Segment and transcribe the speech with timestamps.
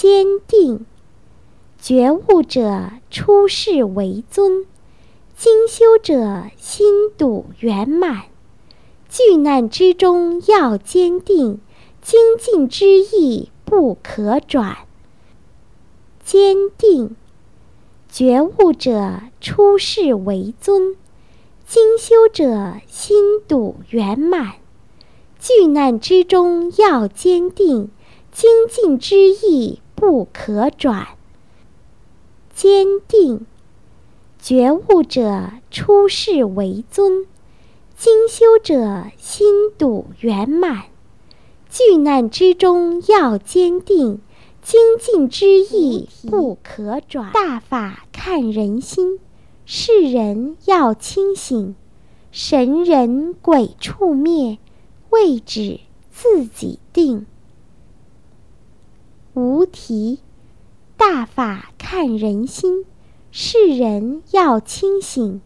[0.00, 0.86] 坚定。
[1.80, 4.64] 觉悟者出世为尊，
[5.36, 8.26] 精修者心笃圆满。
[9.08, 11.58] 巨难之中要坚定，
[12.00, 14.76] 精进之意不可转。
[16.24, 17.16] 坚定。
[18.08, 20.94] 觉悟者出世为尊，
[21.66, 24.58] 精修者心笃圆满。
[25.40, 27.90] 巨难之中要坚定，
[28.30, 31.08] 精进之意不可转。
[32.54, 33.46] 坚定，
[34.38, 37.26] 觉悟者出世为尊，
[37.96, 40.84] 精修者心笃圆满。
[41.68, 44.20] 巨难之中要坚定，
[44.62, 47.32] 精进之意不可转。
[47.32, 49.18] 大法看人心，
[49.66, 51.74] 世人要清醒。
[52.30, 54.58] 神人鬼畜灭，
[55.10, 55.80] 位置
[56.12, 57.26] 自己定。
[59.38, 60.18] 无题。
[60.96, 62.84] 大法看人心，
[63.30, 65.40] 世人要清醒。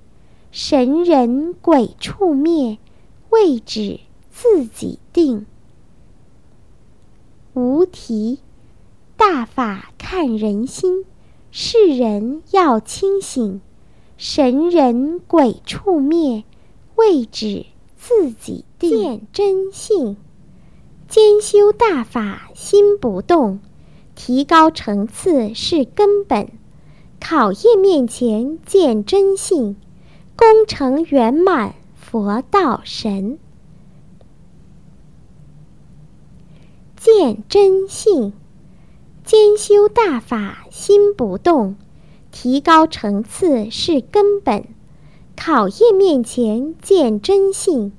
[0.51, 2.79] 神人鬼畜灭，
[3.29, 5.45] 位止自己定。
[7.53, 8.39] 无题。
[9.19, 11.05] 大法看人心，
[11.51, 13.61] 世人要清醒。
[14.17, 16.45] 神人鬼畜灭，
[16.97, 17.67] 位止
[17.98, 18.91] 自己定。
[18.91, 20.17] 见真性，
[21.09, 23.61] 兼修大法心不动。
[24.15, 26.49] 提高层次是根本，
[27.21, 29.77] 考验面前见真性，
[30.37, 33.39] 功成圆满佛道神。
[36.97, 38.33] 见真性，
[39.25, 41.75] 兼修大法心不动，
[42.31, 44.67] 提高层次是根本，
[45.37, 47.93] 考验面前见真性，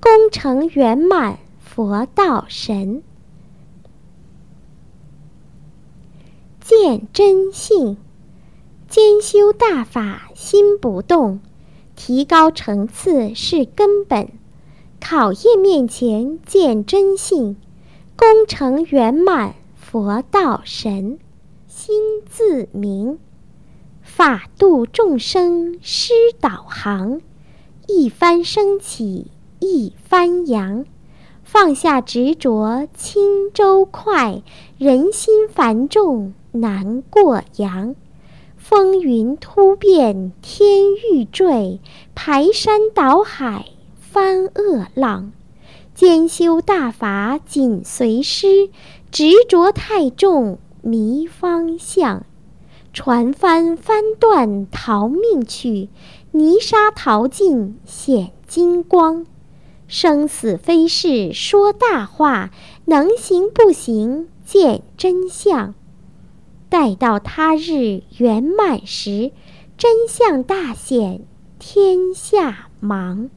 [0.00, 3.04] 功成圆满佛道神。
[6.70, 7.96] 见真性，
[8.88, 11.40] 兼修大法心不动，
[11.96, 14.28] 提高层次是根本。
[15.00, 17.56] 考验面前见真性，
[18.16, 21.18] 功成圆满佛道神。
[21.66, 23.18] 心自明，
[24.00, 27.20] 法度众生施导航，
[27.88, 30.86] 一帆升起一帆扬。
[31.42, 34.44] 放下执着轻舟快，
[34.78, 36.32] 人心繁重。
[36.52, 37.94] 难过洋，
[38.56, 41.80] 风云突变天欲坠，
[42.14, 43.66] 排山倒海
[44.00, 45.32] 翻恶浪。
[45.94, 48.70] 兼修大法紧随师，
[49.10, 52.24] 执着太重迷方向。
[52.92, 55.88] 船帆翻断逃命去，
[56.32, 59.26] 泥沙淘尽显金光。
[59.86, 62.50] 生死非是说大话，
[62.86, 65.74] 能行不行见真相。
[66.70, 69.32] 待到他日圆满时，
[69.76, 71.20] 真相大显，
[71.58, 73.28] 天下茫。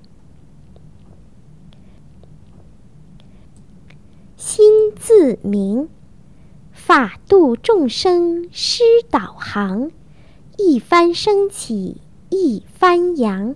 [4.37, 5.89] 心自明，
[6.71, 9.89] 法度众生施导航，
[10.57, 13.55] 一帆升起一帆扬。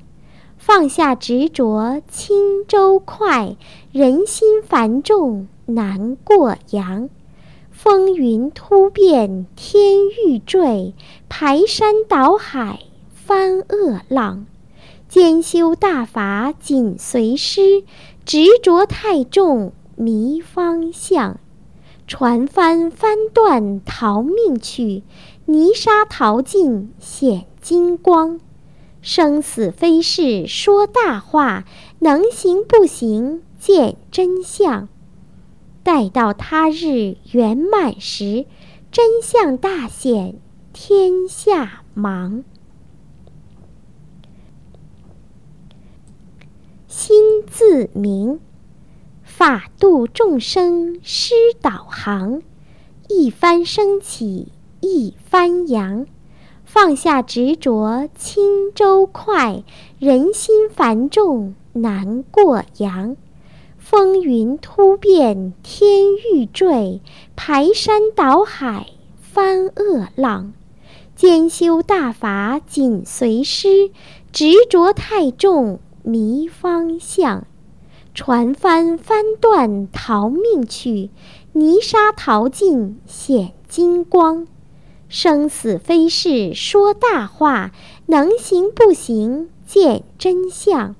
[0.58, 3.56] 放下执着轻舟快，
[3.92, 7.10] 人心繁重难过洋。
[7.90, 10.94] 风云突变天欲坠，
[11.30, 12.82] 排山倒海
[13.14, 14.46] 翻恶浪。
[15.08, 17.86] 兼修大法紧随师，
[18.26, 21.40] 执着太重迷方向。
[22.06, 25.04] 船帆翻断逃命去，
[25.46, 28.42] 泥沙淘尽显金光。
[29.02, 31.64] 生死非是说大话，
[32.00, 34.90] 能行不行见真相。
[35.88, 38.46] 待到他日圆满时，
[38.92, 40.36] 真相大显，
[40.74, 42.44] 天下茫。
[46.90, 48.42] 心自明，
[49.24, 52.42] 法度众生施导航，
[53.08, 54.52] 一帆升起
[54.82, 56.06] 一帆扬。
[56.66, 59.64] 放下执着轻舟快，
[60.00, 63.16] 人心繁重难过洋。
[63.90, 67.00] 风云突变天欲坠，
[67.38, 70.52] 排山倒海翻恶浪。
[71.16, 73.90] 兼修大法紧随师，
[74.34, 77.48] 执着太重迷方向。
[78.14, 81.10] 船帆翻断逃命去，
[81.54, 84.48] 泥沙淘尽显金光。
[85.08, 87.72] 生死非是说大话，
[88.08, 90.94] 能行不行见真相。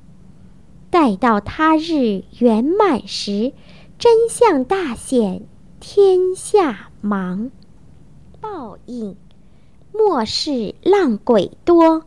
[0.90, 3.54] 待到他日圆满时，
[4.00, 5.44] 真相大显，
[5.80, 7.52] 天下茫。
[8.40, 9.16] 报应。
[9.92, 12.04] 末世浪鬼多，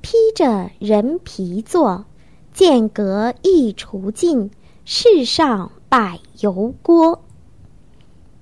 [0.00, 2.06] 披着人皮做，
[2.52, 4.50] 剑阁一除尽，
[4.84, 7.22] 世上百油锅。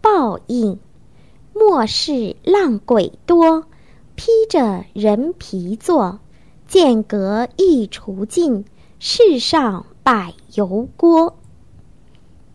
[0.00, 0.78] 报应。
[1.54, 3.64] 末世浪鬼多，
[4.14, 6.20] 披着人皮做，
[6.66, 8.64] 剑阁一除尽，
[9.04, 11.36] 世上百油锅。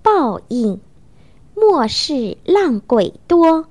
[0.02, 0.80] 报应。
[1.54, 3.66] 末世浪鬼多，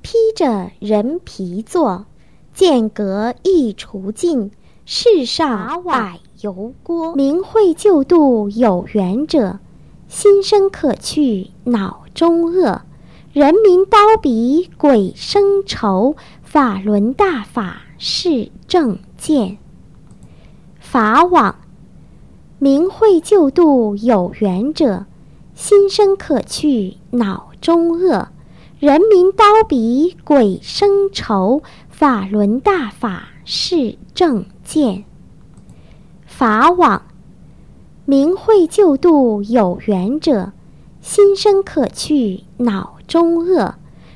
[0.00, 2.06] 披着人皮坐，
[2.54, 4.50] 间隔一除尽，
[4.86, 7.14] 世上百油锅。
[7.14, 9.58] 明慧救度有缘者，
[10.08, 12.80] 心生可去脑中恶。
[13.34, 19.58] 人民刀笔鬼生愁，法轮大法是正见。
[20.80, 21.56] 法网。
[22.62, 25.06] 明慧救度有缘者。
[25.52, 28.28] 心生可去脑中恶，
[28.78, 35.02] 人民刀笔鬼生愁，法轮大法是正见。
[36.24, 37.02] 法网。
[38.04, 40.52] 明慧救度有缘者，
[41.00, 43.74] 心生可去脑中恶，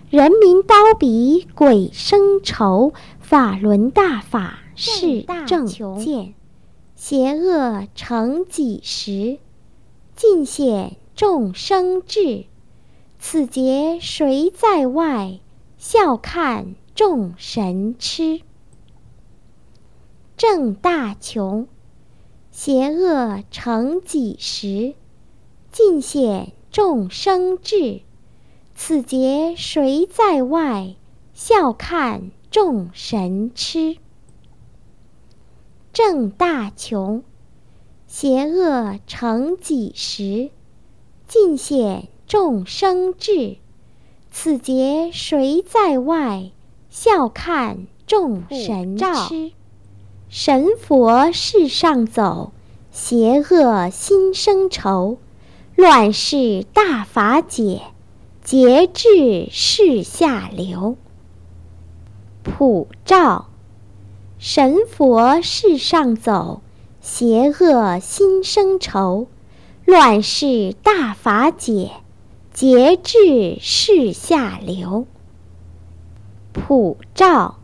[0.08, 6.35] 人民刀笔鬼生愁，法轮大法是正见。
[7.08, 9.38] 邪恶成几时？
[10.16, 10.96] 尽显。
[11.14, 12.46] 众生智，
[13.20, 15.38] 此劫谁在外？
[15.78, 18.40] 笑看众神痴。
[20.36, 21.68] 正大穷，
[22.50, 24.94] 邪恶成几时？
[25.70, 28.00] 尽显众生智，
[28.74, 30.96] 此劫谁在外？
[31.32, 33.98] 笑看众神痴。
[35.96, 37.22] 正大穷，
[38.06, 40.50] 邪恶成几时？
[41.26, 43.56] 尽显众生智，
[44.30, 46.50] 此劫谁在外？
[46.90, 49.52] 笑看众神痴。
[50.28, 52.52] 神佛世上走，
[52.90, 55.16] 邪恶心生愁。
[55.76, 57.80] 乱世大法解，
[58.44, 60.98] 节制世下流。
[62.42, 63.48] 普照。
[64.48, 66.62] 神佛世上走，
[67.00, 69.26] 邪恶心生愁。
[69.84, 71.90] 乱世大法解，
[72.52, 75.08] 节制世下流。
[76.52, 77.56] 普照，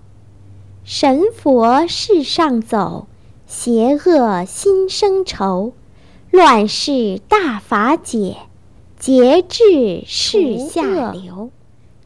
[0.82, 3.06] 神佛世上走，
[3.46, 5.75] 邪恶心生愁。
[6.32, 8.38] 乱世大法解，
[8.99, 11.52] 节制世下流。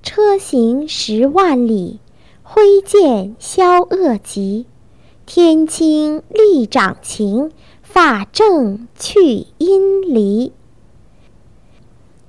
[0.02, 1.98] 车行十万里，
[2.48, 4.66] 挥剑消恶疾。
[5.26, 7.50] 天清力掌情。
[7.82, 10.52] 法正去阴离，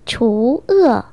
[0.05, 1.03] 除恶，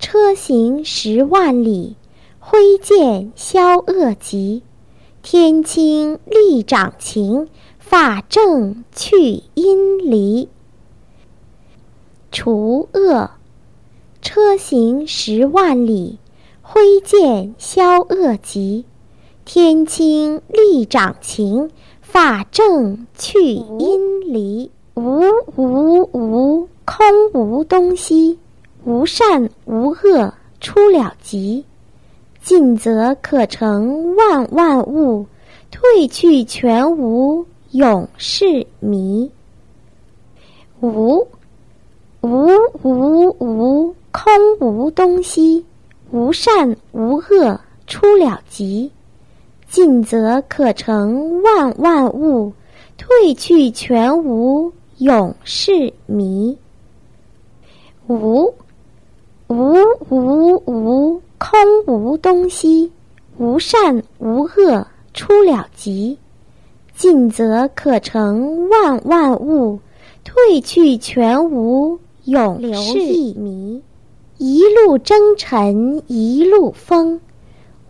[0.00, 1.94] 车行十万里，
[2.40, 4.64] 挥剑消恶疾。
[5.22, 10.48] 天清力掌情，法正去阴离。
[12.32, 13.30] 除恶，
[14.20, 16.18] 车行十万里，
[16.72, 18.84] 挥剑消恶疾。
[19.44, 21.68] 天清力掌情。
[22.00, 25.20] 法正去阴离，无
[25.56, 28.38] 无无，空无东西，
[28.84, 31.64] 无善无恶，出了极。
[32.40, 35.26] 进则可成万万物，
[35.70, 39.30] 退去全无，永是迷。
[40.80, 41.26] 无
[42.20, 42.48] 无
[42.82, 45.64] 无无，空无东西，
[46.10, 48.90] 无善无恶，出了极。
[49.68, 52.52] 进则可成万万物，
[52.96, 56.58] 退去全无，永是迷。
[58.08, 58.52] 无
[59.46, 59.76] 无
[60.08, 62.90] 无无，空无东西，
[63.38, 66.18] 无善无恶，出了极。
[66.96, 69.78] 进则可成万万物，
[70.24, 72.98] 退去全无，永是
[73.38, 73.80] 迷。
[74.42, 77.20] 一路征尘一路风，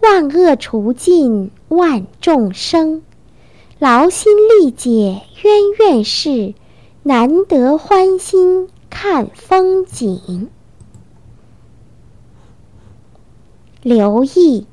[0.03, 1.53] 万恶除尽。
[1.69, 3.03] 万众生
[3.79, 6.55] 劳心力解冤怨事，
[7.05, 10.49] 难得欢心看风景。
[13.85, 14.67] 留意，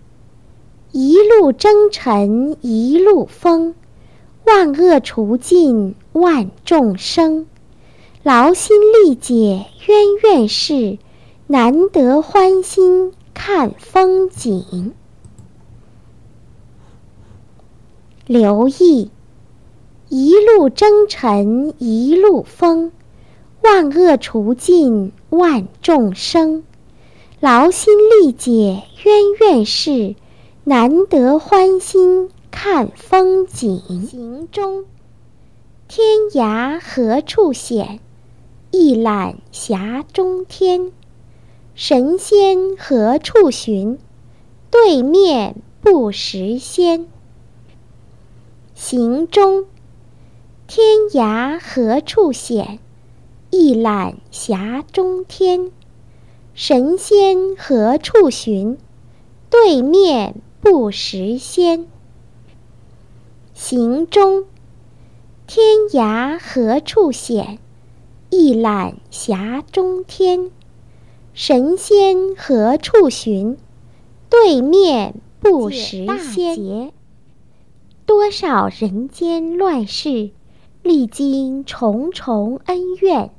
[0.91, 3.75] 一路征尘一路风，
[4.47, 7.45] 万恶除尽万众生
[8.23, 10.97] 劳心力解冤怨事，
[11.49, 14.91] 难得欢心看风景。
[18.25, 19.09] 留意，
[20.09, 22.91] 一路征尘一路风，
[23.63, 26.65] 万恶除尽万众生，
[27.39, 30.15] 劳心力解冤怨事，
[30.65, 33.81] 难得欢心看风景。
[34.05, 34.83] 行中，
[35.87, 38.01] 天涯何处险？
[38.71, 40.91] 一览峡中天。
[41.79, 43.99] 神仙何处寻？
[44.71, 47.05] 对面不识仙。
[48.73, 49.67] 行中，
[50.65, 52.79] 天涯何处险？
[53.51, 55.71] 一览峡中天。
[56.55, 58.79] 神仙何处寻？
[59.51, 61.85] 对面不识仙。
[63.53, 64.45] 行中，
[65.45, 67.59] 天涯何处险？
[68.31, 70.49] 一览峡中天。
[71.39, 73.59] 神仙何处寻？
[74.27, 76.91] 对面不识仙。
[78.07, 80.31] 多少人间乱世，
[80.81, 83.29] 历经重重恩怨，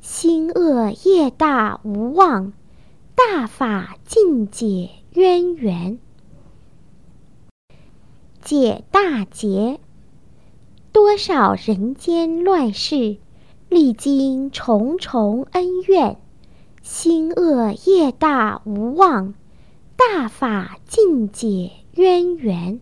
[0.00, 2.52] 心恶业大无望，
[3.16, 5.98] 大法尽解渊源。
[8.40, 9.80] 解大结。
[10.92, 13.16] 多少人间乱世，
[13.68, 16.18] 历经重重恩怨，
[16.82, 19.34] 心恶业大无忘，
[19.94, 22.80] 大法尽解渊源。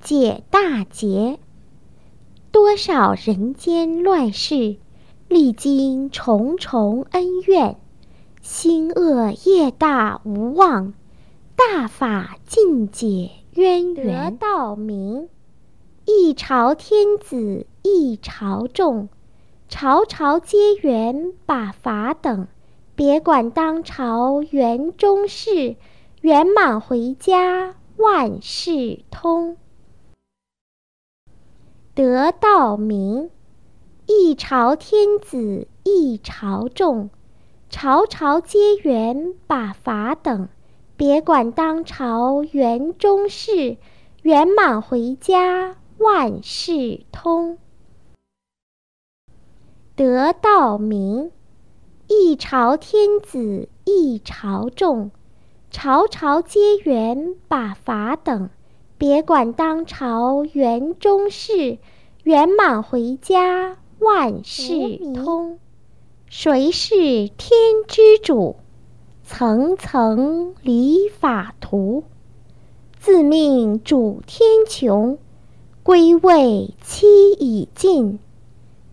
[0.00, 1.38] 解大劫。
[2.50, 4.78] 多少人间乱世，
[5.28, 7.76] 历经重重恩怨，
[8.40, 10.94] 心恶业大无忘，
[11.56, 14.30] 大法尽解渊源。
[14.32, 15.28] 得道明，
[16.06, 19.10] 一朝天子一朝众，
[19.70, 22.48] 朝朝皆缘把法等。
[22.96, 25.76] 别管当朝圆中事，
[26.22, 29.56] 圆满回家万事通。
[31.94, 33.30] 得道明，
[34.06, 37.08] 一朝天子一朝众，
[37.70, 40.48] 朝朝皆缘把法等。
[40.96, 43.76] 别管当朝圆中事，
[44.22, 47.56] 圆满回家万事通。
[49.96, 51.30] 得道明，
[52.06, 55.10] 一朝天子一朝众，
[55.70, 58.50] 朝朝皆缘把法等。
[58.96, 61.78] 别管当朝圆中事，
[62.22, 64.72] 圆满回家万事
[65.14, 65.58] 通。
[66.28, 68.56] 谁是天之主？
[69.24, 72.04] 层层理法图，
[72.98, 75.18] 自命主天穹，
[75.82, 78.18] 归位期已尽，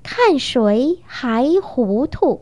[0.09, 2.39] 看谁还糊涂？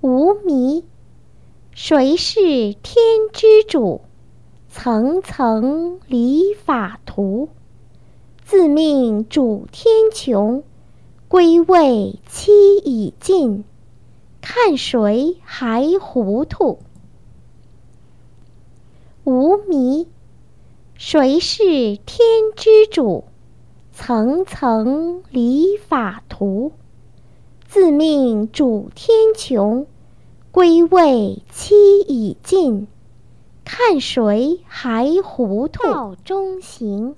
[0.00, 0.84] 无迷，
[1.70, 2.40] 谁是
[2.74, 4.00] 天之主？
[4.68, 7.50] 层层理法图，
[8.44, 10.64] 自命主天穹，
[11.28, 13.62] 归位期已尽，
[14.40, 16.80] 看谁还糊涂？
[19.22, 20.08] 无迷，
[20.96, 21.64] 谁是
[21.96, 22.18] 天
[22.56, 23.22] 之主？
[23.94, 26.72] 层层理法图，
[27.68, 29.84] 自命主天穹，
[30.50, 32.88] 归位期已尽。
[33.64, 35.82] 看谁还糊涂？
[35.82, 37.14] 道中行，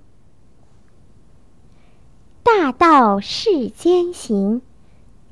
[2.42, 4.60] 大道世间行，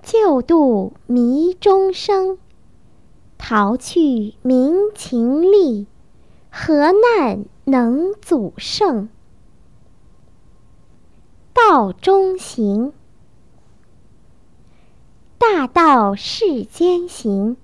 [0.00, 2.38] 救度迷中生。
[3.36, 5.88] 逃去明情利，
[6.50, 9.08] 何难能阻胜？
[11.54, 12.94] 道中行，
[15.36, 17.58] 大道世间行，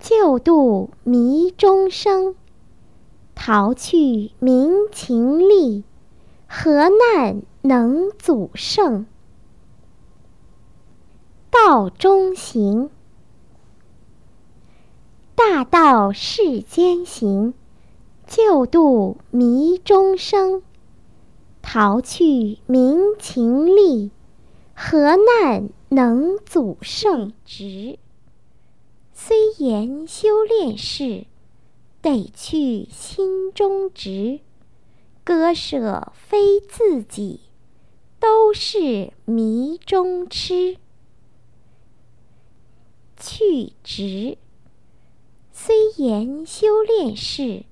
[0.00, 2.34] 救度迷中生。
[3.34, 5.84] 逃去民情利，
[6.48, 9.06] 何难能阻胜？
[11.50, 12.90] 道中行，
[15.36, 17.54] 大道世间行，
[18.26, 20.62] 救度迷中生。
[21.62, 24.10] 逃去民情利，
[24.74, 27.32] 何难能阻胜？
[27.46, 27.98] 直，
[29.14, 31.26] 虽言修炼事。
[32.02, 34.40] 得去心中直，
[35.22, 37.38] 割舍非自己，
[38.18, 40.78] 都是迷中痴。
[43.16, 44.36] 去直，
[45.52, 47.64] 虽言修炼事，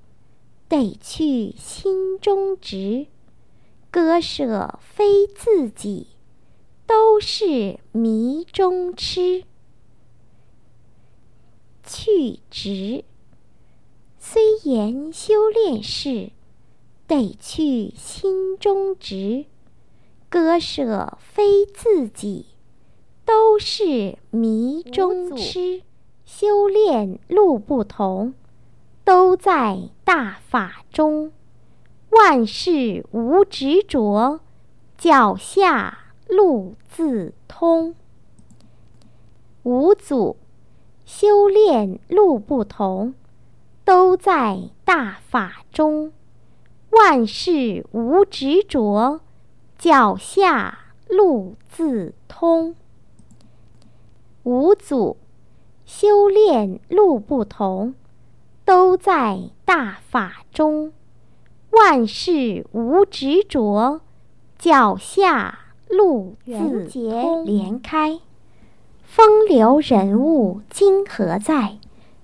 [0.68, 3.08] 得去心中直，
[3.90, 6.06] 割舍非自己，
[6.86, 9.44] 都是迷中痴。
[11.84, 13.04] 去直。
[14.18, 16.30] 虽言修炼事，
[17.08, 19.46] 得去心中直，
[20.28, 22.46] 割舍非自己，
[23.24, 25.82] 都是迷中痴。
[26.24, 28.34] 修炼路不同，
[29.04, 31.32] 都在大法中。
[32.10, 34.40] 万事无执着，
[34.98, 37.94] 脚下路自通。
[39.62, 40.36] 五祖，
[41.04, 43.14] 修炼路不同，
[43.84, 46.12] 都在大法中。
[46.90, 49.20] 万事无执着，
[49.78, 52.74] 脚下路自通。
[54.42, 55.16] 五祖，
[55.84, 57.94] 修炼路不同，
[58.64, 60.92] 都在大法中。
[61.70, 64.00] 万事无执着，
[64.58, 65.58] 脚下
[65.88, 67.44] 路自通。
[67.44, 68.18] 连开，
[69.02, 71.78] 风流人物今何在？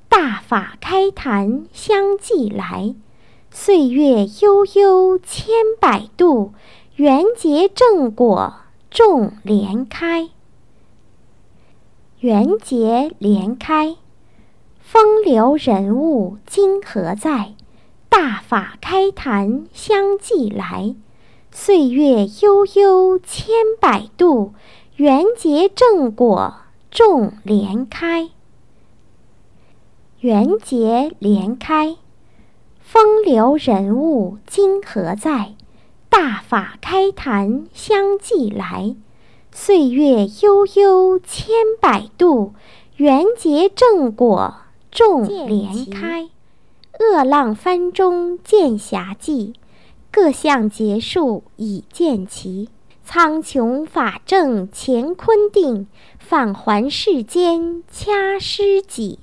[0.09, 2.95] 大法开坛相继来。
[3.51, 6.53] 岁月悠悠千百度，
[6.97, 8.55] 缘结正果
[8.91, 10.31] 众莲开。
[12.21, 13.97] 缘结莲开，
[14.79, 17.56] 风流人物今何在？
[18.19, 20.97] 大法开坛相继来，
[21.51, 24.55] 岁月悠悠千百度，
[24.97, 26.55] 缘结正果
[26.91, 28.31] 众莲开。
[30.21, 31.97] 缘结莲开，
[32.81, 35.53] 风流人物今何在？
[36.09, 38.97] 大法开坛相继来，
[39.53, 42.55] 岁月悠悠千百度，
[42.97, 44.55] 缘结正果
[44.91, 46.31] 众莲开。
[46.99, 49.53] 恶浪翻中见霞迹，
[50.11, 52.71] 各项劫数已见齐。
[53.05, 55.87] 苍穹法正乾坤定，
[56.19, 59.19] 返还世间掐尸己。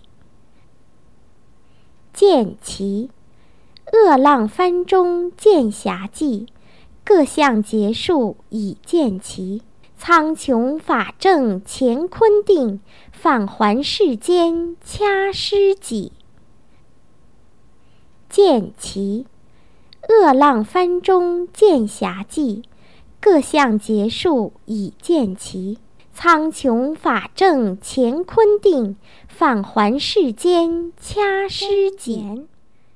[2.14, 3.10] 见齐，
[3.92, 6.46] 恶浪翻中见霞迹，
[7.04, 9.64] 各项劫数已见齐。
[9.98, 12.80] 苍穹法正乾坤定，
[13.12, 16.12] 返还世间掐尸己。
[18.34, 19.28] 见奇
[20.10, 22.64] 恶浪翻中见霞迹，
[23.22, 25.78] 各项劫数已见齐。
[26.16, 28.96] 苍穹法正乾坤定，
[29.28, 32.48] 返还世间掐尸己。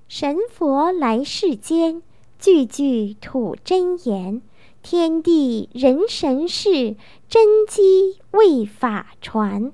[0.07, 2.01] 神佛来世间，
[2.39, 4.41] 句句吐真言。
[4.81, 6.95] 天地人神事，
[7.29, 9.71] 真机为法传。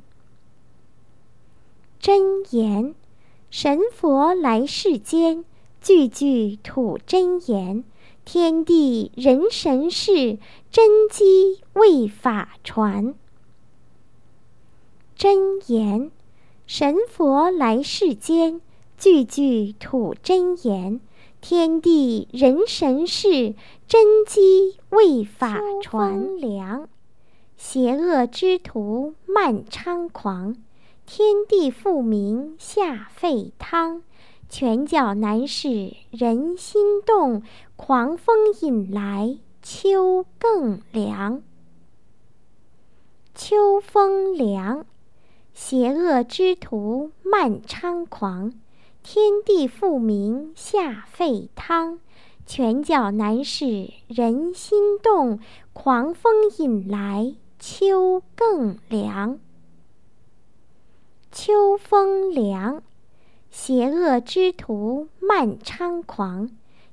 [2.02, 2.94] 真言，
[3.50, 5.46] 神佛来世间。
[5.84, 7.84] 句句吐真言，
[8.24, 10.38] 天地人神事，
[10.72, 13.14] 真机为法传。
[15.14, 16.10] 真言，
[16.66, 18.62] 神佛来世间，
[18.98, 21.02] 句句吐真言，
[21.42, 23.54] 天地人神事，
[23.86, 26.38] 真机为法传。
[26.38, 26.88] 凉，
[27.58, 30.56] 邪恶之徒漫猖狂，
[31.06, 34.02] 天地复明下沸汤。
[34.56, 37.42] 拳脚难使人心动，
[37.76, 41.42] 狂风引来秋更凉。
[43.34, 44.86] 秋风凉，
[45.56, 48.54] 邪恶之徒漫猖狂，
[49.02, 52.00] 天地复明下沸汤。
[52.46, 55.40] 拳脚难使人心动，
[55.74, 59.40] 狂风引来秋更凉。
[61.32, 62.84] 秋风凉。
[63.56, 66.50] 邪恶之徒漫猖狂，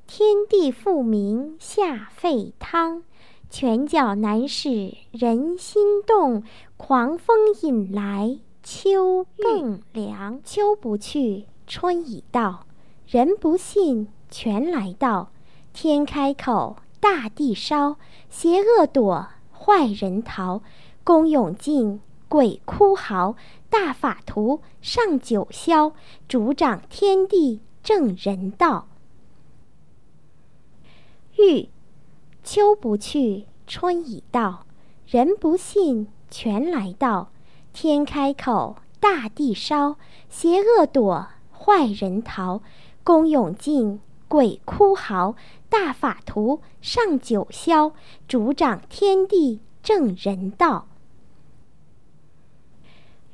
[0.06, 3.02] 天地复明下沸汤。
[3.48, 6.44] 拳脚难使人心动，
[6.76, 10.38] 狂风引来秋更凉。
[10.44, 12.66] 秋不去，春已到，
[13.06, 15.30] 人不信，全来到。
[15.72, 17.96] 天开口，大地烧，
[18.28, 20.60] 邪恶躲，坏人逃。
[21.04, 23.34] 功勇尽，鬼哭嚎。
[23.70, 25.92] 大法图上九霄，
[26.28, 28.88] 主掌天地正人道。
[31.38, 31.68] 欲
[32.42, 34.66] 秋不去，春已到，
[35.06, 37.30] 人不信，全来到。
[37.72, 39.96] 天开口，大地烧，
[40.28, 42.60] 邪恶躲，坏人逃。
[43.04, 45.36] 功勇尽，鬼哭嚎。
[45.68, 47.92] 大法图上九霄，
[48.26, 50.88] 主掌天地正人道。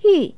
[0.07, 0.37] 欲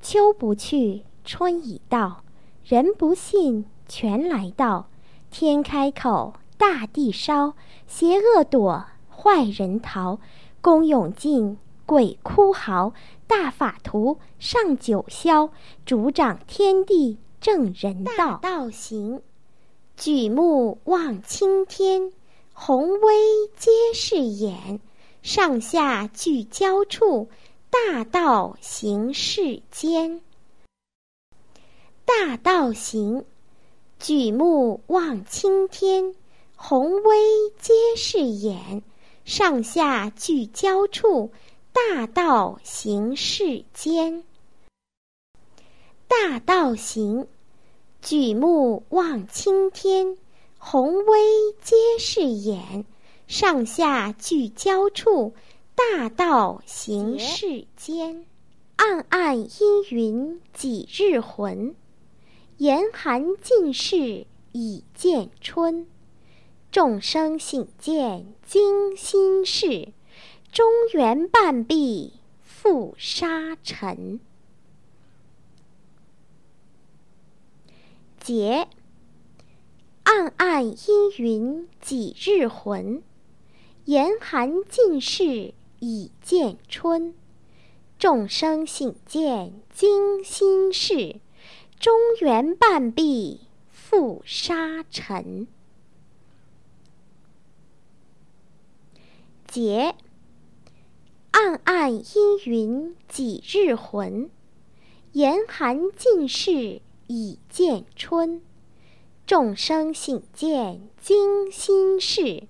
[0.00, 2.24] 秋不去，春已到，
[2.64, 4.88] 人不信，全来到。
[5.30, 7.54] 天开口，大地烧，
[7.86, 10.18] 邪恶躲，坏人逃。
[10.60, 12.92] 功勇尽，鬼哭嚎。
[13.28, 15.50] 大法图上九霄，
[15.86, 18.38] 主掌天地正人道。
[18.38, 19.22] 道行，
[19.96, 22.12] 举目望青天，
[22.52, 23.14] 宏威
[23.54, 24.80] 皆是眼。
[25.22, 27.28] 上下聚焦处。
[27.70, 30.22] 大道行世间。
[32.06, 33.26] 大道行，
[33.98, 36.14] 举目望青天，
[36.56, 37.18] 宏威
[37.60, 38.82] 皆是眼，
[39.26, 41.30] 上下俱交处，
[41.72, 44.24] 大道行世间。
[46.06, 47.28] 大道行，
[48.00, 50.16] 举目望青天，
[50.56, 51.20] 宏威
[51.62, 52.86] 皆是眼，
[53.26, 55.34] 上下俱交处，
[55.78, 58.26] 大道行世间。
[58.74, 61.76] 暗暗阴云几日魂？
[62.56, 65.86] 严寒尽世已见春，
[66.72, 69.92] 众生醒见惊心事，
[70.50, 72.14] 中原半壁
[72.44, 74.18] 覆沙尘。
[78.18, 78.66] 节，
[80.02, 83.00] 暗暗阴云几日魂？
[83.84, 87.14] 严寒尽世已见春，
[87.98, 91.20] 众生醒见惊心事。
[91.78, 93.40] 中原半壁
[93.90, 95.46] 覆沙尘。
[99.46, 99.94] 节，
[101.30, 104.28] 暗暗阴云几日魂？
[105.12, 108.42] 严寒尽世已见春，
[109.26, 112.46] 众生醒见惊心事。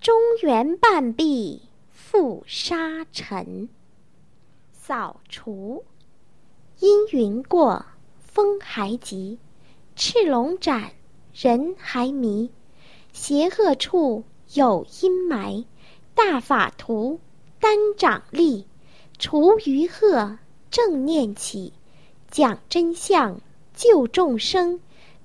[0.00, 1.62] 中原半壁
[2.12, 3.70] 覆沙尘。
[4.70, 5.82] 扫除，
[6.78, 7.86] 阴云过。
[8.20, 9.38] 风还急，
[9.96, 10.92] 赤龙斩，
[11.32, 12.50] 人还迷。
[13.14, 15.64] 邪恶处有阴霾，
[16.14, 17.18] 大法图
[17.58, 18.66] 单掌力，
[19.18, 20.38] 除余鹤，
[20.70, 21.72] 正念起，
[22.30, 23.40] 讲真相，
[23.74, 24.80] 救众生，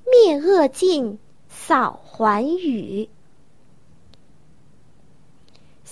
[0.09, 1.19] 灭恶尽，
[1.49, 3.09] 扫寰宇。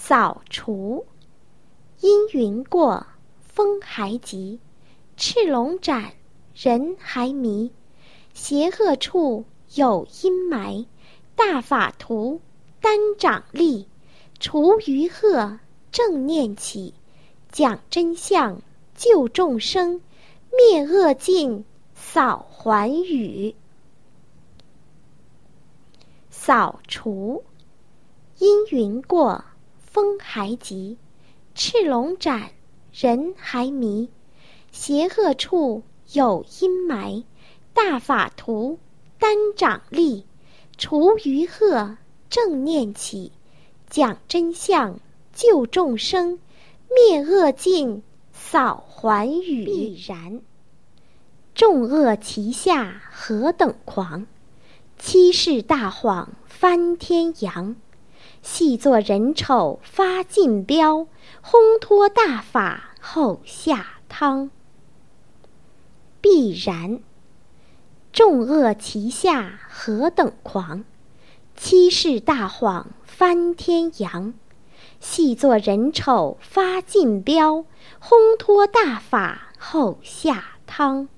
[0.08, 1.08] 扫除，
[2.00, 3.08] 阴云过，
[3.40, 4.60] 风还急，
[5.18, 6.14] 赤龙斩。
[6.54, 7.72] 人还迷，
[8.32, 10.86] 邪恶处有阴霾，
[11.36, 12.40] 大法图
[12.80, 13.88] 单掌力，
[14.40, 15.58] 除余鹤
[15.92, 16.94] 正念起，
[17.52, 18.62] 讲真相
[18.94, 20.04] 救众生，
[20.56, 21.66] 灭恶尽
[21.96, 23.56] 扫寰宇。
[26.30, 27.44] 扫除，
[28.38, 29.44] 阴云过，
[29.96, 30.98] 风还急，
[31.54, 32.50] 赤龙斩，
[32.92, 34.10] 人还迷，
[34.70, 35.84] 邪恶处。
[36.12, 37.24] 有阴霾，
[37.74, 38.78] 大法图
[39.18, 40.26] 单掌立，
[40.78, 41.96] 除余恶
[42.30, 43.32] 正念起，
[43.90, 45.00] 讲真相
[45.34, 46.40] 救众生，
[46.94, 48.04] 灭恶尽
[48.34, 49.64] 扫寰宇。
[49.64, 50.42] 必然，
[51.54, 54.28] 众恶齐下何等狂，
[55.00, 57.78] 欺世大谎翻天扬，
[58.46, 61.08] 戏作人丑发尽彪，
[61.44, 64.52] 烘托大法后下汤。
[66.22, 67.00] 必然，
[68.14, 70.86] 众恶齐下何等狂，
[71.56, 74.36] 欺世大谎翻天扬，
[75.00, 77.66] 戏作人丑发尽彪，
[78.00, 81.10] 烘托大法后下汤。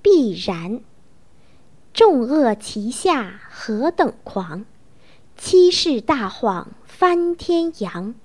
[0.00, 0.80] 必然，
[1.92, 4.64] 众恶齐下何等狂，
[5.38, 8.16] 欺世大谎翻天扬，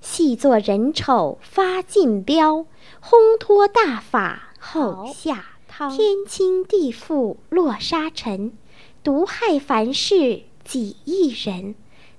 [0.00, 2.66] 戏作人丑发尽彪，
[3.00, 4.52] 烘托大法。
[4.58, 8.52] 后下汤，天清地覆落沙尘，
[9.04, 11.76] 毒害凡世几亿人，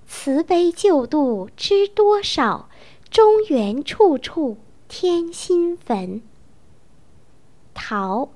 [0.08, 2.70] 慈悲救度知多少？
[3.12, 6.22] 中原处处添新坟。
[7.74, 8.30] 逃，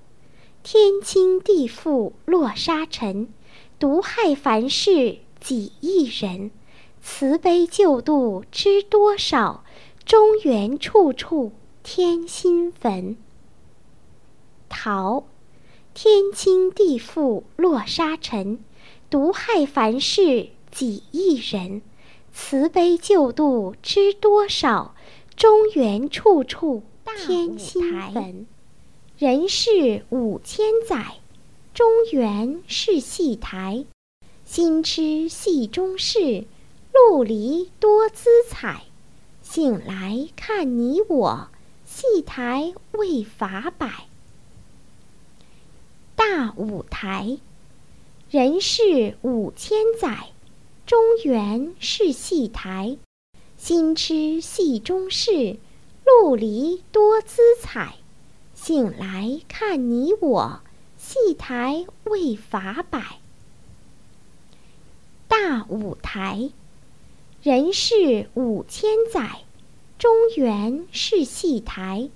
[0.63, 3.29] 天清地覆落沙尘，
[3.79, 6.51] 毒害凡世几亿人，
[7.01, 9.65] 慈悲救度知多少？
[10.06, 11.51] 中原处处
[11.84, 13.17] 添新坟。
[14.69, 15.25] 逃，
[15.93, 18.60] 天清地覆落沙尘，
[19.10, 21.82] 毒害凡世几亿人，
[22.34, 24.95] 慈悲救度知多少？
[25.36, 26.84] 中原处处
[27.17, 28.47] 添新坟。
[29.17, 31.17] 人世五千载，
[31.73, 33.86] 中原是戏台。
[34.55, 36.45] 心痴戏中事，
[36.93, 38.83] 陆离多姿彩。
[39.41, 41.47] 醒来看你我，
[41.85, 44.05] 戏台未法摆。
[46.15, 47.39] 大舞台，
[48.29, 50.27] 人世五千载，
[50.85, 52.99] 中原是戏台。
[53.57, 55.57] 心痴戏中事，
[56.05, 57.95] 陆离多姿彩。
[58.53, 60.61] 醒来看你我，
[60.95, 63.17] 戏台未法摆。
[65.35, 66.51] 大舞台，
[67.41, 69.41] 人世五千载，
[69.97, 72.11] 中原是戏台，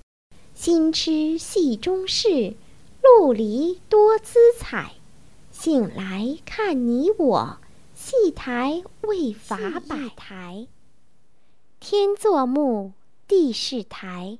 [0.54, 2.54] 新吃戏中事，
[3.02, 4.92] 陆离多姿彩。
[5.50, 7.58] 醒来看你我，
[7.92, 10.68] 戏台未法摆。
[11.80, 12.92] 天作幕，
[13.26, 14.38] 地是台，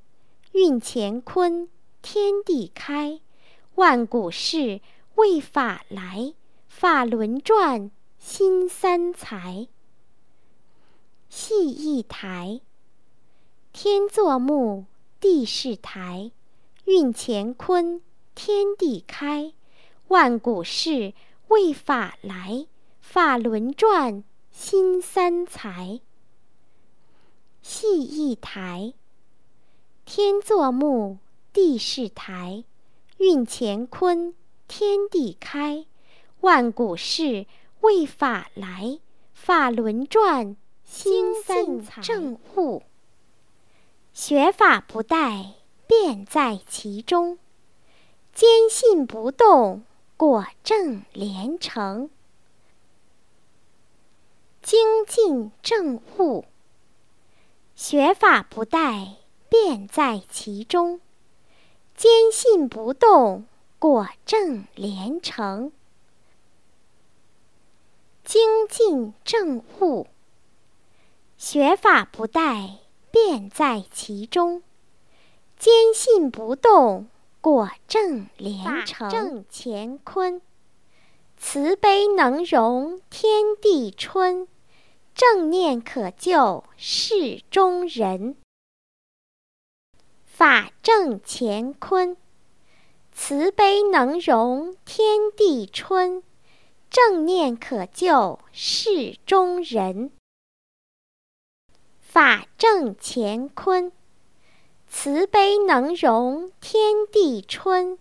[0.52, 1.68] 运乾坤，
[2.00, 3.18] 天地开。
[3.74, 4.80] 万古事，
[5.16, 6.32] 为法来，
[6.68, 9.68] 法轮转，新三才。
[11.28, 12.61] 戏一台，
[13.72, 14.87] 天作幕，
[15.20, 16.31] 地是台，
[16.85, 18.02] 运乾坤，
[18.35, 19.52] 天地开。
[20.09, 21.14] 万古事，
[21.48, 22.66] 为法来，
[23.00, 26.00] 法轮转，新三才。
[27.62, 28.94] 戏一台，
[30.04, 31.18] 天作幕，
[31.52, 32.64] 地是台，
[33.18, 34.35] 运乾坤，
[34.66, 35.87] 天地开。
[36.40, 37.46] 万古事，
[37.80, 38.98] 为法来，
[39.32, 40.56] 法轮转。
[40.90, 42.82] 心三正悟，
[44.14, 45.52] 学法不殆，
[45.86, 47.36] 便在其中；
[48.32, 49.82] 坚信不动，
[50.16, 52.08] 果证连成。
[54.62, 56.46] 精进正悟，
[57.76, 59.16] 学法不殆，
[59.50, 61.00] 便在其中；
[61.94, 63.44] 坚信不动，
[63.78, 65.70] 果证连成。
[68.28, 70.06] 精进正悟。
[71.38, 72.72] 学法不殆，
[73.10, 74.60] 便在其中；
[75.56, 77.08] 坚信不动，
[77.40, 79.08] 果正连成。
[79.08, 80.42] 正乾坤，
[81.38, 84.46] 慈悲能容天地春，
[85.14, 88.36] 正念可救世中人。
[90.26, 92.14] 法正乾坤，
[93.10, 96.22] 慈悲能容天地春，
[96.90, 100.11] 正念可救世中人。
[102.01, 103.92] 法正乾坤，
[104.88, 107.98] 慈悲能容天地春，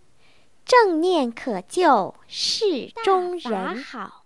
[0.64, 3.82] 正念可救世中人。
[3.82, 4.24] 好，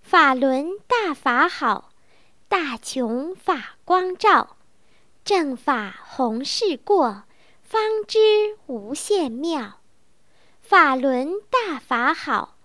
[0.00, 1.90] 法轮大法好，
[2.48, 4.56] 大穷法光照，
[5.22, 7.24] 正法弘誓过，
[7.60, 9.80] 方知无限妙。
[10.62, 12.55] 法轮大法好，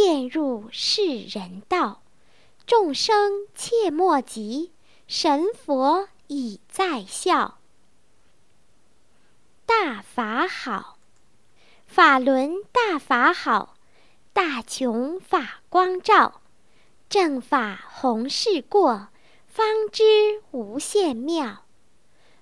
[0.00, 2.02] 渐入世人道，
[2.64, 4.70] 众生切莫急。
[5.08, 7.58] 神佛已在笑，
[9.66, 10.98] 大法好，
[11.84, 13.74] 法轮大法好，
[14.32, 16.42] 大穷法光照，
[17.08, 19.08] 正法弘誓过，
[19.48, 20.04] 方知
[20.52, 21.64] 无限妙。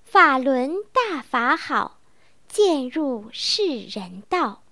[0.04, 2.00] 法轮大法好，
[2.46, 4.62] 渐入世人道，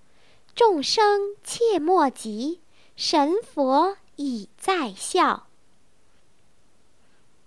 [0.55, 2.61] 众生切莫急，
[2.97, 5.49] 神佛已在笑。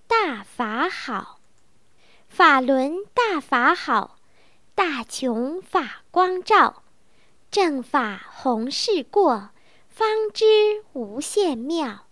[0.05, 1.39] 大法好，
[2.27, 4.17] 法轮大法好，
[4.75, 6.83] 大穷法光照，
[7.49, 9.51] 正法弘誓过，
[9.87, 12.05] 方知无限妙。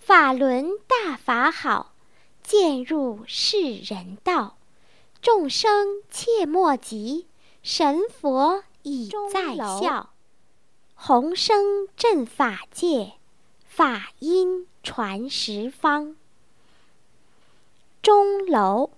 [0.00, 1.94] 法轮大法好，
[2.42, 4.58] 渐入世人道，
[5.22, 7.28] 众生切莫急，
[7.62, 10.10] 神佛已在笑。
[11.08, 13.14] 弘声正法界，
[13.64, 16.16] 法音传十方。
[18.02, 18.90] 钟楼，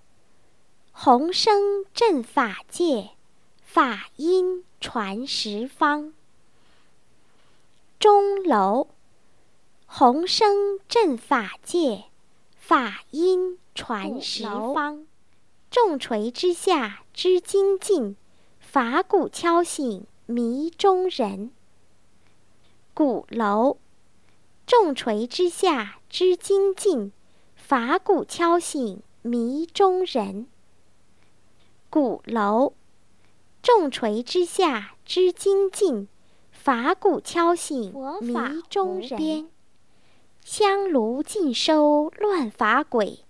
[0.91, 3.11] 洪声震法界，
[3.63, 6.11] 法音传十方。
[7.97, 8.89] 钟楼，
[9.85, 12.03] 洪声震法界，
[12.57, 15.07] 法音传十方。
[15.69, 18.17] 重锤之下知精进，
[18.59, 21.51] 法鼓敲醒迷中人。
[23.03, 23.77] 鼓楼，
[24.67, 27.11] 重锤之下知精进。
[27.55, 30.45] 法鼓敲醒迷中人，
[31.89, 32.73] 鼓楼，
[33.63, 36.07] 重锤之下知精进。
[36.51, 39.49] 法鼓敲醒迷中人，
[40.43, 43.25] 香炉尽收乱法鬼。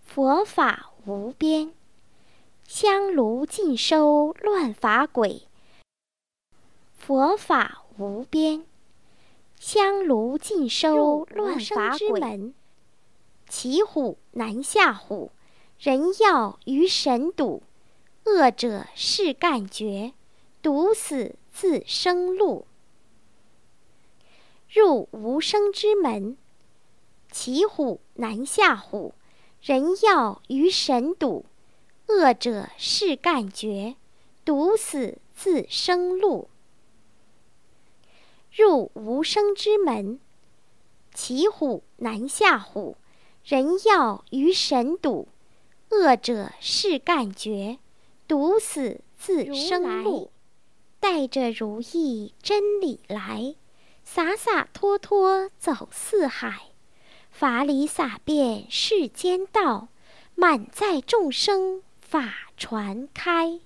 [0.00, 1.74] 佛法无边，
[2.64, 5.42] 香炉尽收乱法鬼。
[6.96, 8.64] 佛法无边，
[9.60, 12.52] 香炉尽收乱法鬼。
[13.48, 15.30] 骑虎难下虎，
[15.78, 17.62] 人要与神赌。
[18.24, 20.14] 恶者是干绝，
[20.60, 22.66] 毒死自生路。
[24.68, 26.36] 入无声之门，
[27.30, 29.14] 骑虎难下虎，
[29.60, 31.44] 人要与神赌。
[32.08, 33.94] 恶者是干绝，
[34.44, 36.48] 毒死自生路。
[38.54, 40.20] 入无声之门，
[41.14, 42.96] 骑虎难下虎。
[43.44, 45.26] 人要与神赌，
[45.88, 47.78] 恶者是干绝，
[48.28, 50.30] 毒死自生路。
[51.00, 53.54] 带着如意真理来，
[54.04, 56.66] 洒洒脱脱走四海，
[57.30, 59.88] 法理洒遍世间道，
[60.34, 63.60] 满载众生法传开。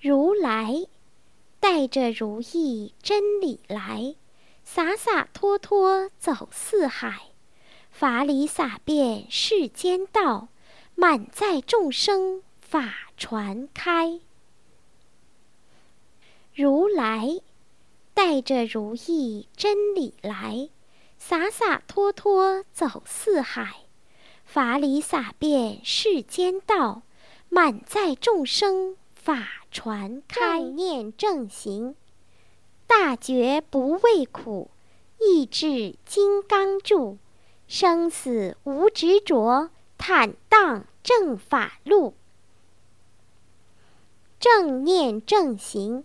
[0.00, 0.86] 如来
[1.60, 4.14] 带着如意真理来，
[4.64, 7.30] 洒洒脱脱走四海，
[7.90, 10.48] 法理洒遍世间道，
[10.94, 14.20] 满载众生法传开。
[16.54, 17.40] 如来
[18.14, 20.68] 带着如意真理来，
[21.18, 23.84] 洒洒脱脱走四海，
[24.44, 27.02] 法理洒遍世间道，
[27.48, 28.96] 满载众生。
[29.14, 31.94] 法传开，念正行，
[32.86, 34.70] 大觉不畏苦，
[35.20, 37.18] 意志金刚住，
[37.66, 42.14] 生死无执着，坦荡正法路。
[44.40, 46.04] 正念正行，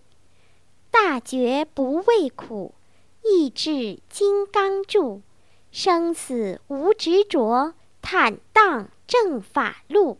[0.92, 2.74] 大觉不畏苦，
[3.24, 5.22] 意志金刚住，
[5.72, 10.18] 生死无执着，坦荡正法路。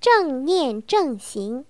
[0.00, 1.66] 正念正行，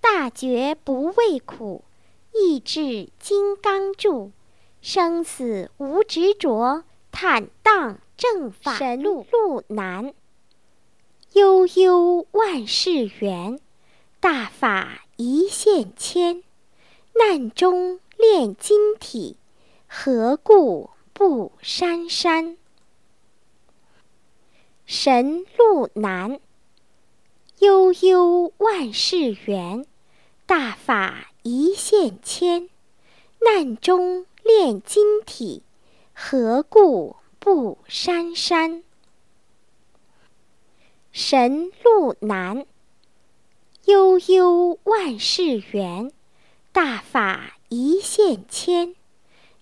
[0.00, 1.84] 大觉不畏苦，
[2.32, 4.32] 意志金刚住，
[4.80, 9.26] 生死无执着，坦荡正法路。
[9.30, 10.14] 路难，
[11.34, 13.60] 悠悠万事圆，
[14.20, 16.42] 大法一线牵。
[17.12, 19.36] 难中炼金体，
[19.86, 22.56] 何故不姗姗？
[24.86, 26.40] 神路难。
[27.60, 29.86] 悠悠万事圆，
[30.44, 32.68] 大法一线牵。
[33.40, 35.62] 难中炼金体，
[36.12, 38.82] 何故不珊珊？
[41.12, 42.66] 神路难。
[43.84, 46.10] 悠悠万事圆，
[46.72, 48.96] 大法一线牵。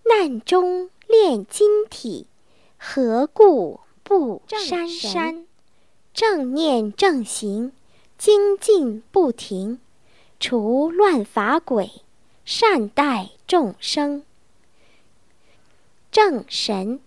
[0.04, 2.26] 难中炼金体，
[2.78, 5.46] 何故不珊珊？
[6.14, 7.72] 正念正行。
[8.24, 9.80] 精进不停，
[10.38, 11.90] 除乱法鬼，
[12.44, 14.22] 善待众生。
[16.12, 17.00] 正神，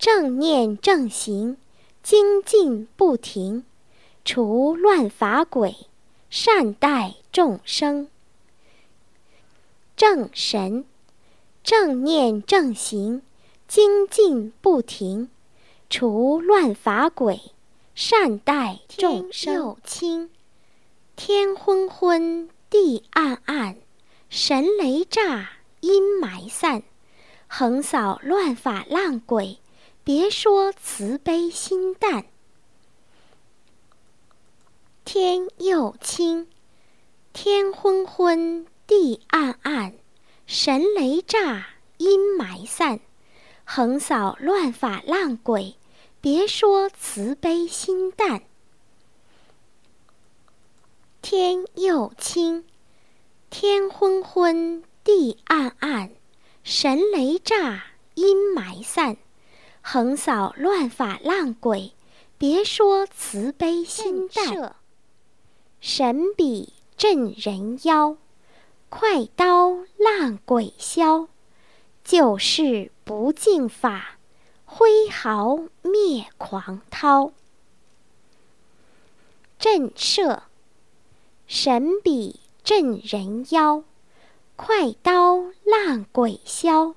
[0.00, 1.58] 正念正行，
[2.02, 3.62] 精进不停，
[4.24, 5.86] 除乱法鬼，
[6.28, 8.08] 善待众生。
[9.94, 10.84] 正神，
[11.62, 13.22] 正念正行，
[13.68, 15.30] 精进不停，
[15.88, 17.40] 除乱法鬼。
[17.94, 19.52] 善待众生。
[19.52, 20.30] 天又清，
[21.14, 23.76] 天昏昏，地暗暗，
[24.30, 25.50] 神雷炸，
[25.80, 26.82] 阴霾散，
[27.46, 29.58] 横扫乱法浪鬼，
[30.02, 32.24] 别说慈悲心淡。
[35.04, 36.48] 天又清，
[37.32, 39.94] 天昏昏，地暗暗，
[40.46, 41.66] 神雷炸，
[41.98, 43.00] 阴霾散，
[43.64, 45.76] 横扫乱法浪鬼。
[46.22, 48.42] 别说慈悲心淡，
[51.20, 52.64] 天又清，
[53.50, 56.12] 天昏昏，地暗暗，
[56.62, 59.16] 神雷炸，阴霾散，
[59.80, 61.92] 横扫乱法浪鬼。
[62.38, 64.76] 别说慈悲心淡，
[65.80, 68.16] 神笔镇人妖，
[68.88, 71.26] 快刀浪鬼消，
[72.04, 74.18] 救世不敬法。
[74.74, 77.32] 挥毫灭狂涛，
[79.58, 80.40] 震慑
[81.46, 83.84] 神笔震人妖，
[84.56, 86.94] 快刀烂鬼消，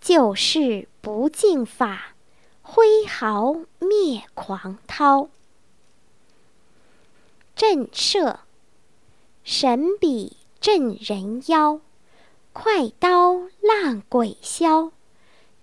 [0.00, 2.14] 救世不敬法，
[2.62, 5.28] 挥毫灭狂涛。
[7.56, 8.36] 震慑
[9.42, 11.80] 神笔震人妖，
[12.52, 14.92] 快刀烂鬼消。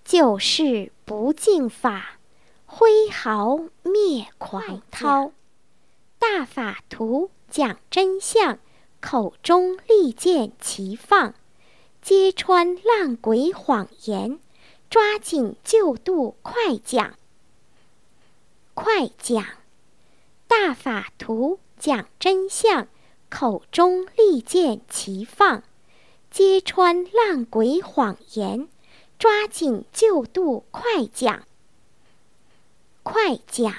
[0.09, 2.17] 就是不敬法，
[2.65, 5.31] 挥毫灭狂涛。
[6.17, 8.57] 大法图讲真相，
[8.99, 11.35] 口中利剑齐放，
[12.01, 14.39] 揭穿烂鬼谎言，
[14.89, 17.13] 抓紧救度快讲。
[18.73, 19.45] 快讲！
[20.47, 22.87] 大法图讲真相，
[23.29, 25.61] 口中利剑齐放，
[26.31, 28.67] 揭穿烂鬼谎言。
[29.19, 31.43] 抓紧救度，快讲！
[33.03, 33.75] 快讲！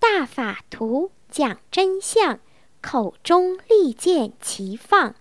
[0.00, 2.40] 大法图讲真相，
[2.80, 5.14] 口中利剑齐放，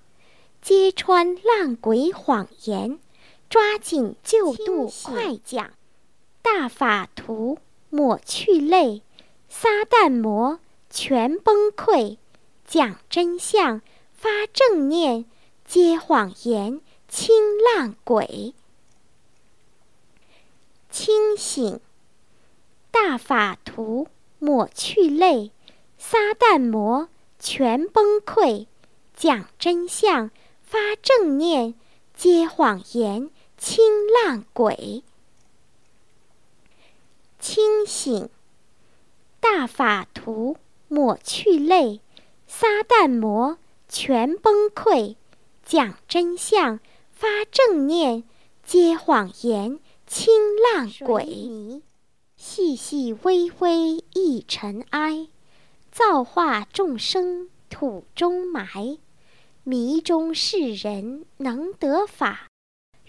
[0.59, 2.97] 揭穿烂鬼谎言。
[3.47, 5.69] 抓紧救度，快讲！
[6.41, 7.59] 大法图
[7.91, 9.03] 抹去泪，
[9.47, 10.59] 撒旦魔
[10.89, 12.17] 全崩溃。
[12.65, 13.81] 讲真相，
[14.13, 15.25] 发正念，
[15.63, 18.55] 揭谎言，清烂鬼。
[20.91, 21.79] 清醒，
[22.91, 25.51] 大法图抹去泪，
[25.97, 27.07] 撒旦魔
[27.39, 28.67] 全崩溃。
[29.15, 30.31] 讲真相，
[30.61, 31.75] 发正念，
[32.13, 35.03] 揭谎言，清烂鬼。
[37.39, 38.29] 清醒，
[39.39, 40.57] 大法图
[40.89, 42.01] 抹去泪。
[42.47, 45.15] 撒旦魔全崩溃，
[45.63, 46.81] 讲真相，
[47.11, 48.23] 发正念，
[48.65, 49.79] 揭谎言，
[50.13, 51.81] 清浪鬼。
[52.35, 55.29] 细细微微一尘埃，
[55.89, 58.97] 造化众生土中埋。
[59.63, 62.49] 迷中世人能得法，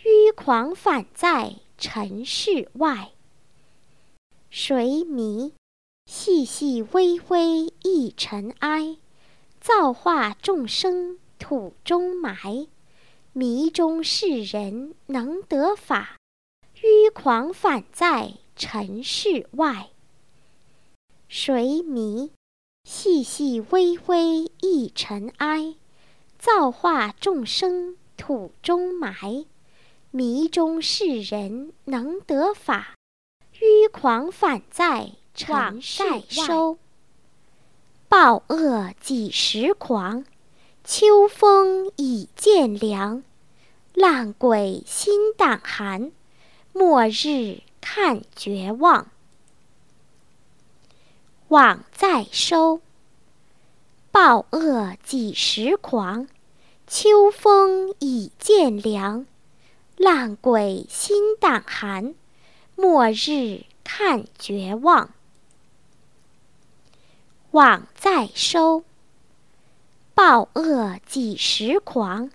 [0.05, 3.11] 迂狂反在尘世外。
[4.49, 5.55] 谁迷？
[6.07, 8.99] 细细微微一尘埃。
[9.61, 12.69] 造化众生土中埋，
[13.33, 16.17] 迷中世人能得法，
[16.83, 19.91] 迂狂反在尘世外。
[21.29, 22.33] 谁迷？
[22.83, 25.77] 细细微微一尘埃。
[26.41, 29.47] 造化众生土中埋，
[30.11, 32.97] 迷中世人能得法，
[33.61, 36.77] 迂狂反在尘世外。
[38.09, 40.25] 暴恶几时狂？
[40.83, 43.23] 秋风已渐凉。
[43.95, 46.11] 烂鬼心胆寒，
[46.73, 49.09] 末日看绝望。
[51.49, 52.81] 网在收。
[54.11, 56.29] 暴恶几时狂？
[56.87, 59.27] 秋风已渐凉。
[59.97, 62.15] 烂鬼心胆寒，
[62.77, 65.11] 末日看绝望。
[67.53, 68.85] 网在收，
[70.15, 72.31] 暴恶几时狂？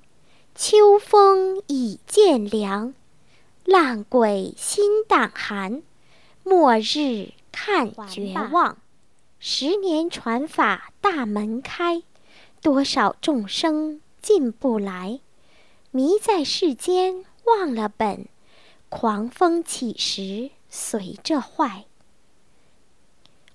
[0.56, 2.94] 秋风已渐凉。
[3.68, 5.84] 烂鬼心胆寒，
[6.45, 8.78] 末日看绝望。
[9.39, 12.01] 十年传法大门开，
[12.61, 15.20] 多少众生进不来。
[15.91, 18.30] 迷在世间忘了本，
[18.88, 21.84] 狂风起时随着坏。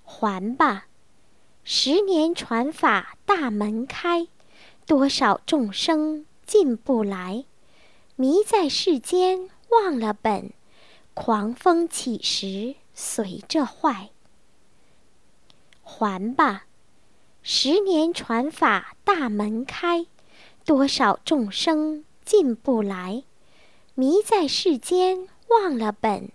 [0.03, 0.85] 还吧。
[1.63, 4.27] 十年传法大门开，
[4.85, 7.45] 多少众生进不来。
[8.15, 10.51] 迷在世间忘了本，
[11.13, 14.09] 狂风起时随着坏。
[15.81, 16.65] 还吧！
[17.41, 20.05] 十年传法大门开，
[20.63, 23.23] 多少众生进不来。
[23.95, 26.31] 迷在世间忘了本，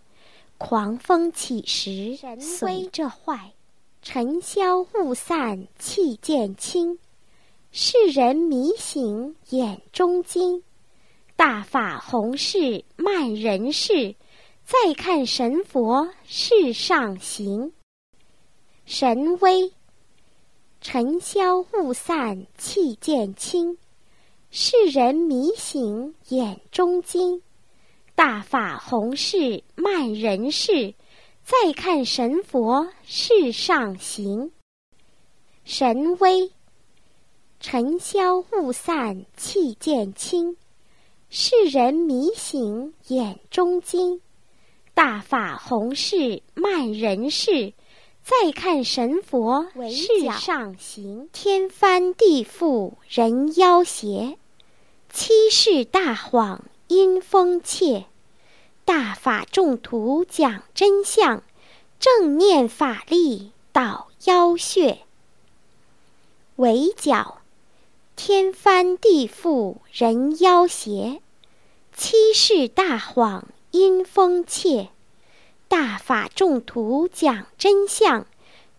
[0.59, 3.53] 狂风起时随着坏。
[4.01, 6.99] 尘消雾散气渐清，
[7.73, 10.63] 世人迷醒眼中金。
[11.39, 14.17] 大法弘誓慢人事，
[14.65, 17.73] 再看神佛世上行。
[18.85, 19.73] 神威，
[20.81, 23.79] 尘消雾散气渐清，
[24.51, 27.41] 世人迷醒眼中金。
[28.17, 30.97] 大法弘誓慢人事。
[31.45, 34.51] 再看神佛世上行，
[35.63, 36.51] 神威，
[37.61, 40.57] 尘消雾散气渐清，
[41.31, 44.23] 世人迷醒眼中金。
[44.95, 47.75] 大法弘誓慢人世，
[48.23, 51.29] 再看神佛世上行。
[51.31, 54.39] 天翻地覆人妖邪，
[55.13, 58.07] 七世大谎阴风切。
[58.87, 61.43] 大法众徒讲真相，
[62.01, 65.01] 正念法力导妖穴。
[66.57, 67.43] 围剿，
[68.21, 71.23] 天翻地覆人妖邪，
[71.95, 74.89] 七世大谎阴风切。
[75.69, 78.27] 大法众徒讲真相，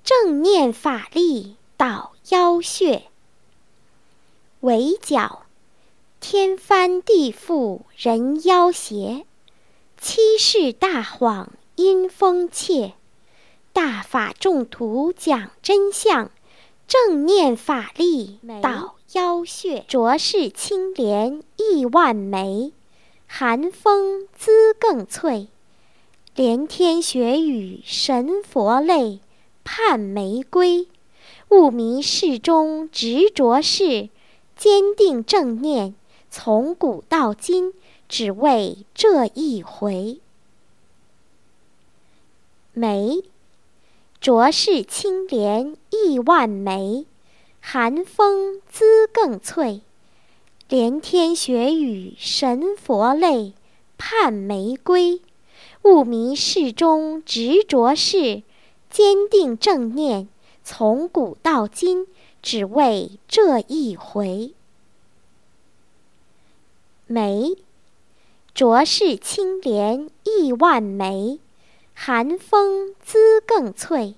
[0.04, 3.04] 正念法力导妖穴。
[4.60, 5.46] 围剿，
[6.20, 9.26] 天翻地覆人妖邪。
[9.98, 12.92] 七世大谎阴风切，
[13.72, 16.30] 大法众徒讲真相，
[16.86, 19.84] 正念法力导妖穴。
[19.88, 22.74] 浊世青莲亿万枚，
[23.28, 25.47] 寒风姿更翠。
[26.36, 29.20] 连天雪雨神佛泪，
[29.64, 30.88] 盼玫瑰。
[31.49, 34.10] 悟迷世中执着事，
[34.55, 35.95] 坚定正念，
[36.30, 37.74] 从古到今。
[38.07, 40.20] 只为这一回。
[42.74, 43.24] 梅，
[44.20, 47.05] 浊世清莲亿万枚，
[47.72, 49.82] 寒风姿更翠。
[50.70, 53.54] 连天雪雨神佛泪，
[53.96, 55.22] 盼玫归。
[55.84, 58.42] 悟迷世中执着事，
[58.90, 60.28] 坚定正念，
[60.64, 62.08] 从古到今，
[62.42, 64.56] 只为这一回。
[67.06, 67.56] 梅，
[68.56, 71.40] 浊世清莲意万枚，
[71.94, 74.16] 寒风姿更翠。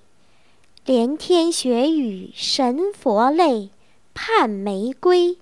[0.84, 3.70] 连天雪雨神佛泪，
[4.14, 5.38] 盼玫归。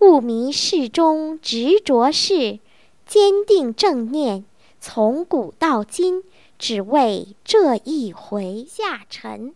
[0.00, 2.58] 悟迷世中执着事，
[3.06, 4.44] 坚定正念，
[4.80, 6.24] 从古到今，
[6.58, 8.66] 只为这一回。
[8.68, 9.54] 下沉，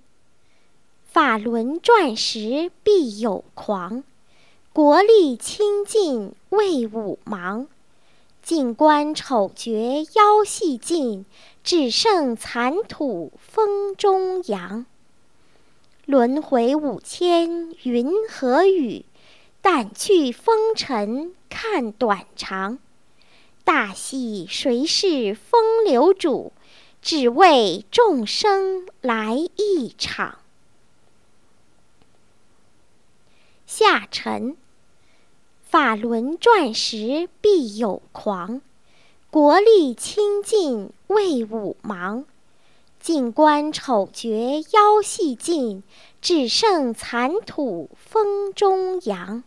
[1.04, 4.04] 法轮转时必有狂，
[4.72, 7.66] 国力清尽为武忙。
[8.44, 11.26] 静观丑绝妖细尽，
[11.64, 14.86] 只剩残土风中扬。
[16.06, 19.04] 轮回五千云和雨。
[19.60, 22.78] 掸去风尘看短长，
[23.64, 26.52] 大喜谁是风流主？
[27.02, 30.38] 只为众生来一场。
[33.66, 34.56] 下沉，
[35.64, 38.62] 法轮转时必有狂，
[39.30, 42.24] 国力倾尽为武忙。
[43.06, 45.84] 静观丑绝腰细尽，
[46.20, 49.44] 只剩残土风中扬。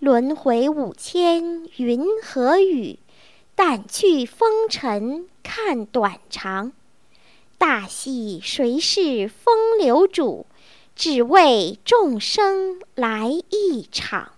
[0.00, 2.98] 轮回五千云和雨，
[3.54, 6.72] 掸去风尘看短长。
[7.58, 10.44] 大戏谁是风流主？
[10.96, 14.32] 只为众生来一场。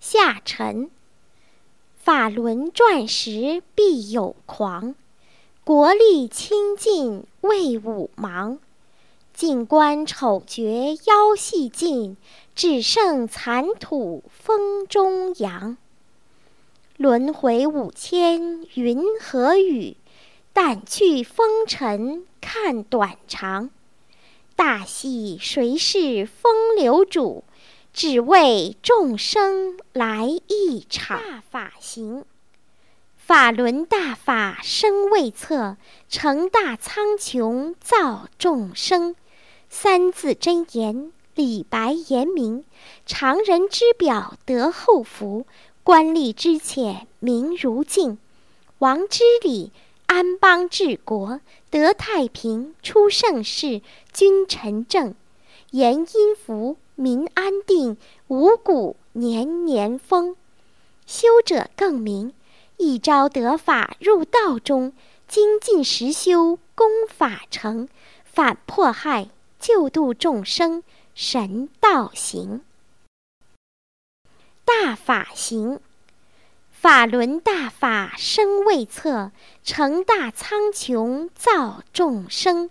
[0.00, 0.90] 下沉，
[2.04, 4.96] 法轮转时必有狂，
[5.62, 8.58] 国力倾尽为武忙。
[9.32, 12.16] 静观丑绝腰细尽，
[12.56, 15.76] 只剩残土风中扬。
[16.96, 19.96] 轮回五千云和雨，
[20.52, 23.70] 掸去风尘看短长。
[24.56, 27.44] 大戏谁是风流主？
[27.92, 31.20] 只为众生来一场。
[31.20, 32.24] 大法行，
[33.16, 35.76] 法轮大法身未测，
[36.08, 39.14] 成大苍穹造众生。
[39.68, 42.64] 三字真言，李白言明：
[43.06, 45.46] 常人之表得厚福，
[45.82, 48.18] 官吏之浅名如镜。
[48.78, 49.70] 王之礼，
[50.06, 51.40] 安邦治国，
[51.70, 53.80] 得太平，出盛世，
[54.12, 55.14] 君臣正。
[55.70, 57.96] 言阴福，民安定，
[58.28, 60.36] 五谷年年丰。
[61.04, 62.32] 修者更明：
[62.76, 64.92] 一朝得法入道中，
[65.26, 67.88] 精进实修，功法成，
[68.24, 69.28] 反迫害。
[69.58, 70.82] 救度众生，
[71.14, 72.62] 神道行，
[74.64, 75.78] 大法行，
[76.70, 79.30] 法轮大法身未测，
[79.62, 82.70] 成大苍穹造众生。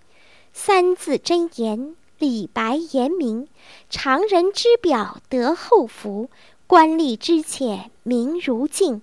[0.52, 3.48] 三字真言，李白言明：
[3.90, 6.30] 常人之表得厚福，
[6.68, 9.02] 官吏之浅名如镜。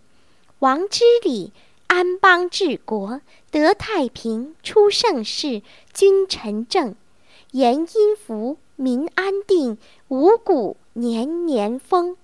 [0.61, 1.53] 王之礼，
[1.89, 5.63] 安邦治国，得太平，出盛世，
[5.93, 6.95] 君臣正。
[7.51, 12.17] 言阴福，民安定，五谷年年丰。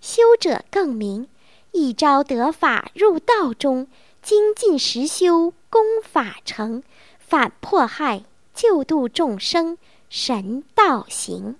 [0.00, 1.28] 修者更明：
[1.72, 3.86] 一朝得法入道中，
[4.22, 6.82] 精进实修，功法成，
[7.18, 8.24] 反迫害，
[8.54, 9.76] 救度众生，
[10.14, 11.56] 神道行。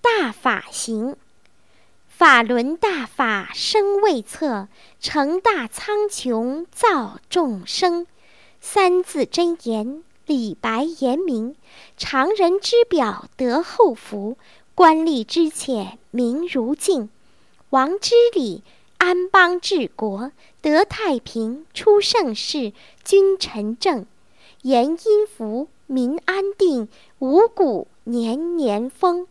[0.00, 1.16] 大法行，
[2.06, 4.68] 法轮大法生未测，
[5.00, 8.06] 成大苍穹造众生。
[8.60, 10.04] 三字真言。
[10.26, 11.56] 李白言明：
[11.96, 14.38] 常人之表得厚福，
[14.76, 17.10] 官吏之浅名如镜。
[17.70, 18.62] 王之礼，
[18.98, 20.30] 安邦治国，
[20.62, 24.06] 得太平，出盛世，君臣正。
[24.62, 29.26] 言音福，民安定，五谷年年丰。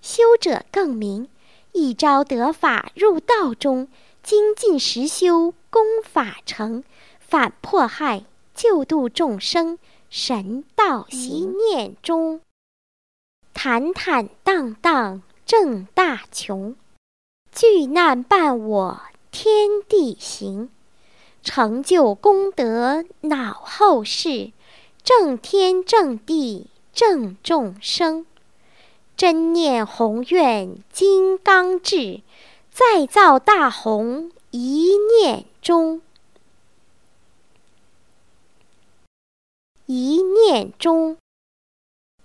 [0.00, 1.28] 修者更明：
[1.72, 3.88] 一朝得法入道中，
[4.22, 6.84] 精进实修，功法成，
[7.18, 8.24] 反迫害，
[8.54, 9.78] 救度众生。
[10.10, 12.40] 神道习念中，
[13.52, 16.74] 坦坦荡荡正大穷，
[17.52, 20.70] 巨难伴我天地行，
[21.42, 24.52] 成就功德脑后世，
[25.02, 28.26] 正天正地正众生，
[29.16, 32.22] 真念宏愿金刚智，
[32.70, 36.02] 再造大宏一念中。
[39.86, 41.16] 一念中。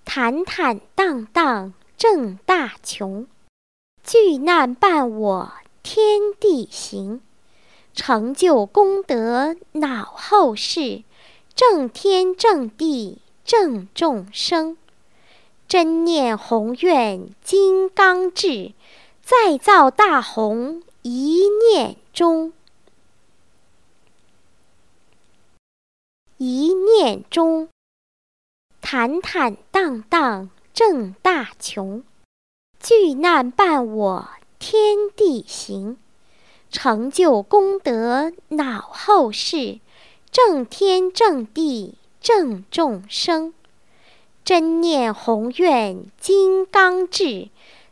[0.05, 3.25] 坦坦荡荡正大穷，
[4.03, 7.21] 巨难伴我天地行。
[7.93, 11.03] 成就功德恼后世，
[11.55, 14.77] 正天正地正众生。
[15.67, 18.73] 真念宏愿金刚智，
[19.21, 22.53] 再造大宏一念中。
[26.37, 27.69] 一念中。
[28.81, 32.03] 坦坦荡荡正大穷，
[32.79, 34.29] 巨难伴我
[34.59, 35.97] 天地行。
[36.69, 39.79] 成就功德恼后世，
[40.33, 43.53] 正天正地正众生。
[44.43, 47.49] 真念宏愿金刚智，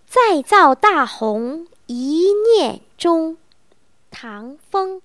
[0.08, 3.38] 再造大宏一念中。
[4.10, 5.04] 唐风，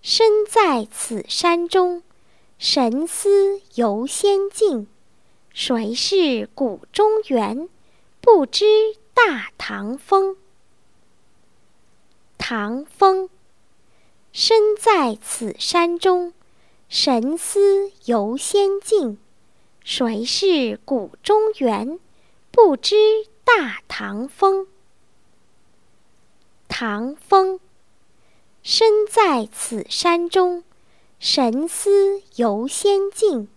[0.00, 2.04] 身在此山中。
[2.56, 4.86] 神思游仙境，
[5.52, 7.68] 谁是谷中原？
[8.20, 8.64] 不知
[9.12, 10.36] 大唐风。
[12.38, 13.28] 唐风，
[14.40, 16.32] 身在此山中，
[16.88, 19.18] 神思游仙境，
[19.82, 21.98] 谁是谷中原？
[22.52, 22.94] 不知
[23.42, 24.68] 大唐风。
[26.68, 27.58] 唐风，
[28.62, 30.62] 身在此山中。
[31.18, 33.48] 神思游仙境，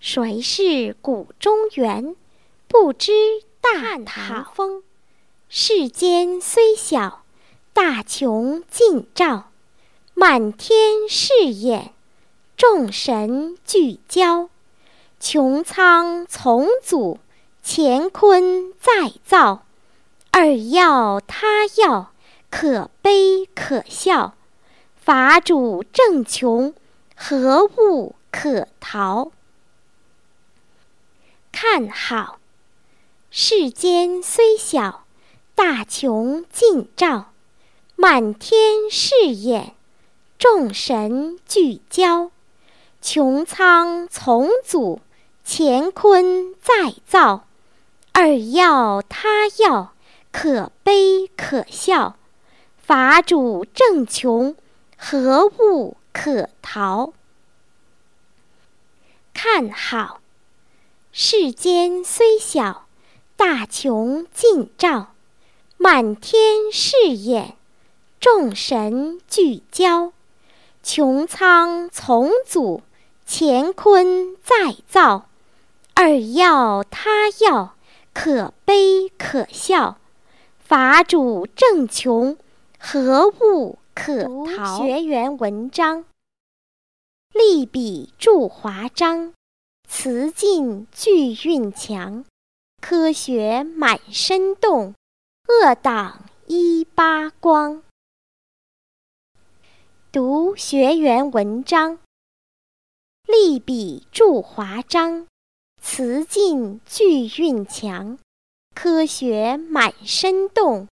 [0.00, 2.16] 谁是谷中原？
[2.66, 3.12] 不知
[3.60, 4.82] 大唐风。
[5.50, 7.26] 世间虽小，
[7.74, 9.50] 大穷尽照，
[10.14, 11.92] 满天是眼，
[12.56, 14.48] 众神聚焦。
[15.20, 17.18] 穹苍重组，
[17.64, 19.64] 乾坤再造。
[20.30, 22.12] 二要他要，
[22.50, 24.34] 可悲可笑。
[24.96, 26.74] 法主正穷。
[27.16, 29.30] 何物可逃？
[31.52, 32.38] 看好，
[33.30, 35.04] 世间虽小，
[35.54, 37.32] 大穷尽照，
[37.94, 39.74] 满天是眼，
[40.38, 42.30] 众神聚焦。
[43.02, 45.00] 穹苍从祖，
[45.44, 47.46] 乾坤再造。
[48.12, 49.92] 二要他要，
[50.32, 52.16] 可悲可笑。
[52.78, 54.54] 法主正穷，
[54.96, 55.96] 何物？
[56.12, 57.12] 可逃？
[59.32, 60.20] 看好，
[61.12, 62.86] 世间虽小，
[63.36, 65.14] 大穷尽照，
[65.76, 67.56] 满天是眼，
[68.20, 70.12] 众神聚焦。
[70.84, 72.82] 穹苍从祖，
[73.26, 75.30] 乾坤再造。
[75.94, 77.74] 二要他要，
[78.12, 79.96] 可悲可笑。
[80.58, 82.36] 法主正穷，
[82.78, 83.78] 何物？
[83.94, 84.24] 可
[84.56, 86.04] 逃学员文章，
[87.32, 89.32] 立笔著华章，
[89.88, 92.24] 词劲句韵强，
[92.82, 94.94] 科学满身动，
[95.46, 97.83] 恶党一八光。
[100.14, 101.98] 读学员文章，
[103.26, 105.26] 力笔著华章，
[105.82, 108.16] 词尽句韵强，
[108.76, 110.86] 科学满身动，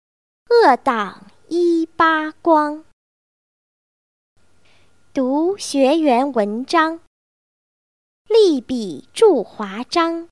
[0.50, 2.84] 恶党一八光。
[5.14, 6.98] 读学员文章，
[8.26, 10.28] 力笔著华章，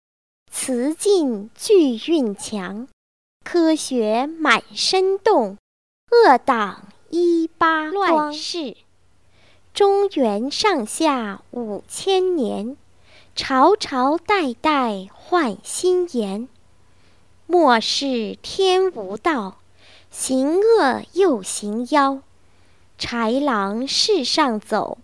[0.50, 2.88] 词尽句韵强，
[3.44, 5.56] 科学满身动，
[6.10, 8.76] 恶党一八乱世。
[9.74, 12.76] 中原上下五千年，
[13.34, 16.48] 朝朝代代换新颜。
[17.46, 19.56] 末世天无道，
[20.08, 22.20] 行恶又行妖。
[22.96, 24.98] 豺狼世上走，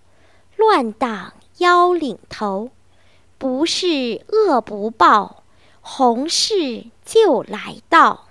[0.55, 2.71] 乱党妖领头。
[3.37, 5.43] 不是恶不报，
[5.81, 8.29] 红事就来到。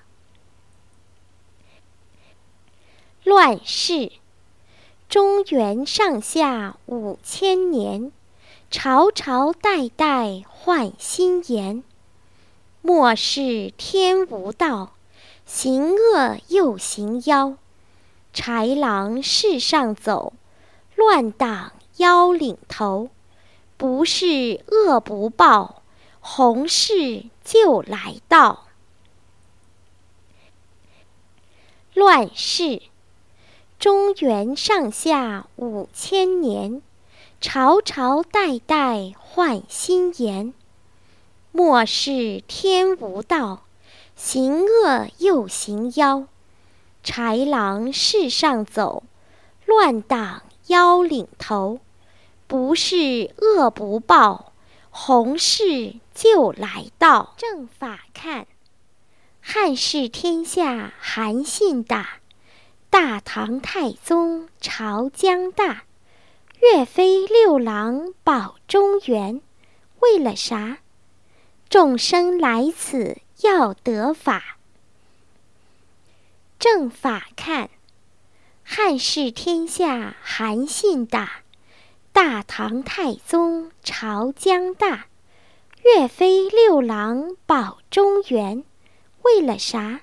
[3.25, 4.11] 乱世，
[5.09, 8.11] 中原上下五千年，
[8.69, 11.83] 朝朝代代换新颜。
[12.83, 14.93] 末世天无道，
[15.43, 17.57] 行恶又行妖。
[18.31, 20.33] 豺狼世上走，
[20.93, 23.09] 乱党妖领头。
[23.75, 25.81] 不是恶不报，
[26.19, 28.67] 红事就来到。
[31.95, 32.83] 乱世，
[33.77, 36.81] 中原上下五千年，
[37.41, 40.53] 朝朝代代换新颜。
[41.51, 43.65] 末世天无道，
[44.15, 46.27] 行恶又行妖。
[47.03, 49.03] 豺狼世上走，
[49.65, 51.79] 乱党妖领头。
[52.47, 54.53] 不是恶不报，
[54.89, 57.33] 红事就来到。
[57.37, 58.47] 正法看，
[59.41, 62.19] 汉室天下韩信大，
[62.97, 65.83] 大唐太宗朝江大，
[66.61, 69.41] 岳飞六郎保中原，
[69.99, 70.77] 为了啥？
[71.67, 74.57] 众生来此要得法。
[76.57, 77.69] 正法看，
[78.63, 81.41] 汉室天下韩信大。
[82.13, 85.07] 大唐太宗朝江大，
[85.83, 88.63] 岳飞六郎保中原，
[89.23, 89.99] 为了啥？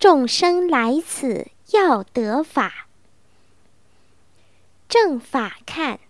[0.00, 2.86] 众生来此要得法。
[4.88, 6.00] 正法看，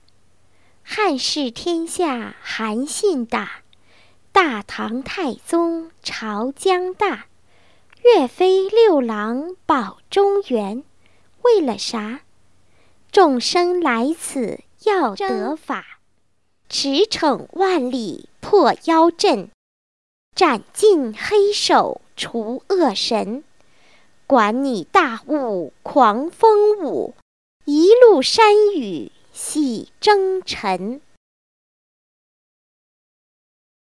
[0.83, 3.63] 汉室天下韩信大，
[4.33, 7.27] 大唐太宗朝江大，
[8.03, 10.85] 岳飞六郎保中原，
[11.43, 12.21] 为了啥？
[13.11, 14.61] 众生来此。
[14.85, 16.01] 要得法，
[16.69, 19.49] 驰骋万里破妖阵，
[20.35, 23.45] 斩尽黑手除恶神。
[24.33, 27.14] 管你大雾狂风舞，
[27.66, 31.03] 一路山雨洗征尘。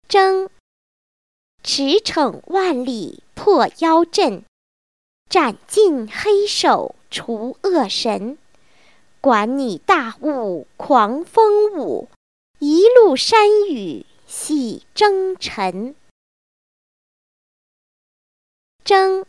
[0.09, 0.51] 征，
[1.63, 4.43] 驰骋万里破妖阵，
[5.29, 8.37] 斩尽黑手除恶神。
[9.21, 12.09] 管你大雾狂风舞，
[12.59, 15.95] 一路山雨洗征尘。
[18.83, 19.25] 征，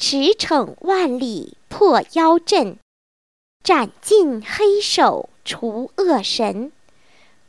[0.00, 2.78] 驰骋万里破妖阵，
[3.64, 6.70] 斩尽黑手除恶神。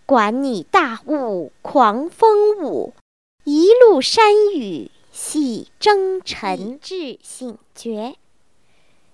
[0.08, 2.96] 管你大雾狂风舞，
[3.44, 6.80] 一路山雨洗征尘。
[6.80, 8.16] 智醒觉，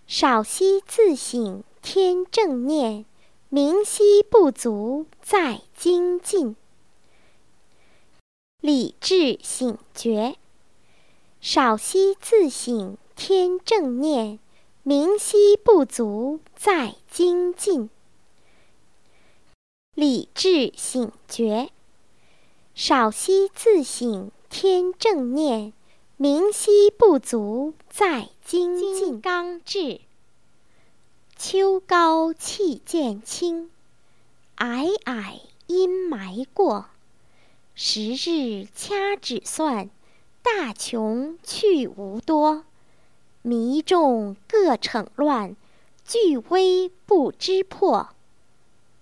[0.08, 1.62] 少息自省。
[1.82, 3.04] 天正念，
[3.50, 6.56] 明晰不足在精进；
[8.62, 10.38] 理智醒觉，
[11.42, 12.98] 少息自省。
[13.16, 14.40] 天正念，
[14.84, 17.90] 明晰不足在精进；
[19.94, 21.70] 理智醒觉，
[22.76, 24.32] 少息自省。
[24.50, 25.74] 天正念，
[26.18, 29.20] 明晰不足在精进。
[29.20, 30.02] 刚智。
[31.38, 33.72] 秋高气渐清，
[34.58, 36.88] 霭霭阴霾过。
[37.74, 39.90] 时日掐指算，
[40.42, 42.64] 大穷去无多。
[43.48, 45.56] 迷众各逞乱，
[46.04, 48.10] 聚微不知破。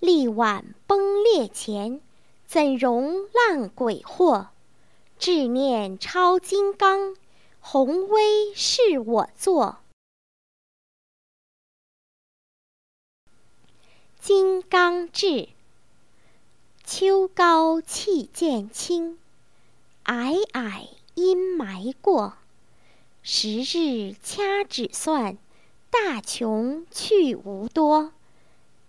[0.01, 2.01] 力挽崩裂前，
[2.45, 4.47] 怎容浪鬼惑？
[5.17, 7.15] 志念超金刚，
[7.61, 9.77] 宏威是我作。
[14.19, 15.47] 金刚智，
[16.83, 19.17] 秋高气渐清，
[20.03, 22.33] 霭霭阴霾过。
[23.25, 25.37] 时日掐指算，
[25.89, 28.11] 大穷去无多。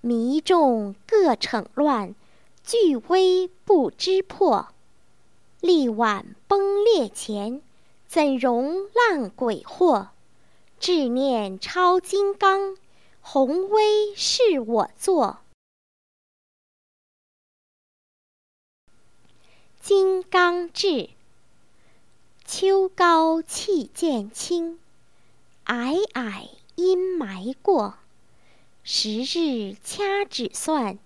[0.00, 2.16] 迷众各逞乱，
[2.64, 4.74] 聚微不知破。
[5.60, 7.62] 力挽崩裂前，
[8.08, 10.08] 怎容浪鬼惑？
[10.80, 12.76] 志念超金刚。
[13.20, 15.38] 宏威是我作，
[19.80, 21.10] 金刚智。
[22.46, 24.78] 秋高气渐清，
[25.64, 27.94] 霭霭阴霾过。
[28.82, 30.98] 时日掐指算，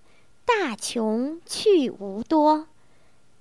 [0.44, 2.66] 大穷去无多。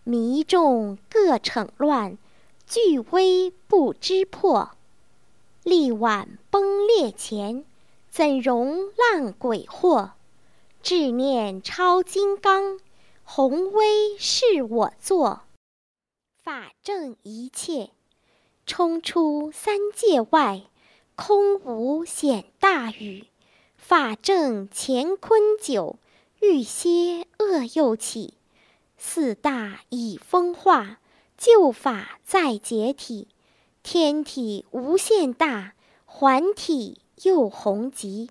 [0.03, 2.19] 迷众各逞乱，
[2.67, 4.69] 聚微不知破。
[5.63, 7.65] 力挽崩裂前。
[8.09, 10.11] 怎容浪鬼惑？
[10.83, 12.79] 志念超金刚，
[13.23, 15.41] 宏威是我作。
[16.47, 17.89] 法正一切，
[18.65, 20.61] 冲出三界外，
[21.13, 23.27] 空无显大宇。
[23.75, 25.99] 法正乾坤久，
[26.39, 28.35] 欲歇恶又起。
[28.97, 30.99] 四大已风化，
[31.37, 33.27] 旧法再解体。
[33.83, 35.73] 天体无限大，
[36.05, 37.01] 还体。
[37.23, 38.29] 又宏极，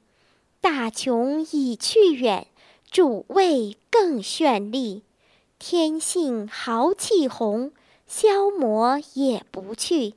[0.63, 2.47] 大穷已去远，
[2.91, 5.03] 主位更绚丽。
[5.59, 7.73] 天性豪气宏，
[8.07, 10.15] 消磨也不去。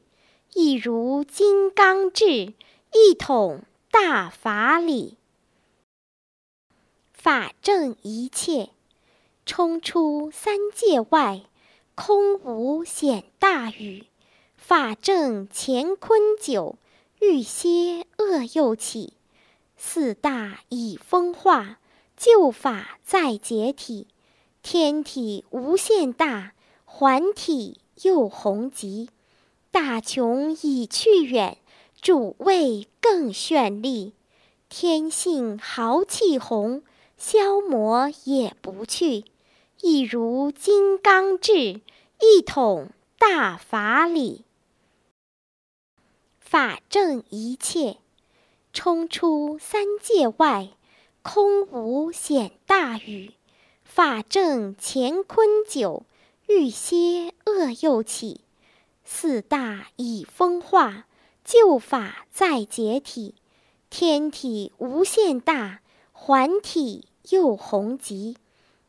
[0.54, 2.54] 一如金刚智，
[2.94, 5.18] 一统大法理。
[7.12, 8.70] 法正一切，
[9.46, 11.42] 冲出三界外，
[11.96, 14.06] 空无显大宇。
[14.56, 16.78] 法正乾坤久。
[17.22, 19.12] 欲歇恶又起，
[19.76, 21.78] 四大已风化，
[22.16, 24.08] 旧法再解体。
[24.64, 26.54] 天体无限大，
[26.92, 29.10] 环体又宏极。
[29.70, 31.58] 大穷已去远，
[32.02, 34.14] 主位更绚丽。
[34.68, 36.82] 天性豪气宏，
[37.16, 39.24] 消磨也不去。
[39.82, 41.80] 一如金刚智，
[42.20, 44.44] 一统大法理。
[46.40, 47.98] 法正一切，
[48.74, 50.70] 冲出三界外，
[51.22, 53.34] 空无显大宇。
[53.84, 56.04] 法正乾坤久，
[56.50, 58.42] 欲歇恶又起。
[59.06, 61.04] 四大已风化，
[61.46, 63.36] 旧法再解体。
[63.92, 65.82] 天体无限大，
[66.12, 68.36] 环体又宏极。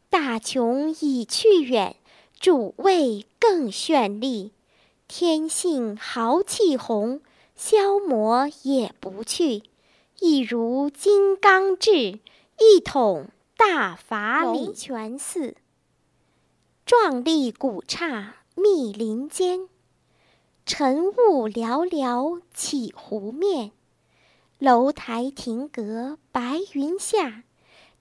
[0.08, 1.96] 大穷已去远，
[2.38, 4.52] 主谓更绚丽。
[5.06, 7.20] 天性豪气宏，
[7.54, 9.64] 消磨也不去。
[10.18, 12.20] 一如金刚智，
[12.58, 14.64] 一统大法理。
[14.64, 15.56] 龙泉寺，
[16.90, 19.68] 壮丽古刹密林间。
[20.66, 23.70] 晨雾寥寥起湖面，
[24.58, 27.44] 楼台亭阁白云下，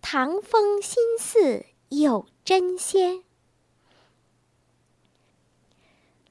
[0.02, 3.22] 唐风新寺有真仙。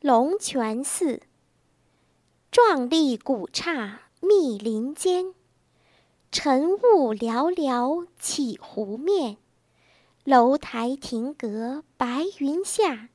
[0.00, 1.22] 龙泉寺，
[2.50, 5.32] 壮丽古刹密林间，
[6.32, 9.36] 晨雾寥寥起湖面，
[10.24, 13.10] 楼台亭阁白云下，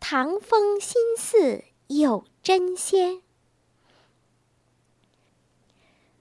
[0.00, 2.24] 唐风新寺有。
[2.42, 3.20] 真仙，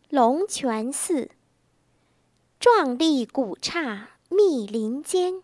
[0.10, 1.32] 龙泉寺，
[2.60, 5.42] 壮丽古刹密林间，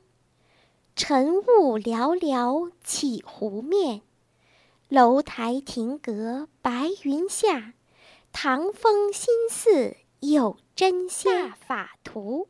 [0.97, 4.01] 晨雾寥寥起湖面，
[4.89, 7.73] 楼台亭阁白云下，
[8.33, 11.47] 唐风新寺有真仙。
[11.47, 12.49] 大法图，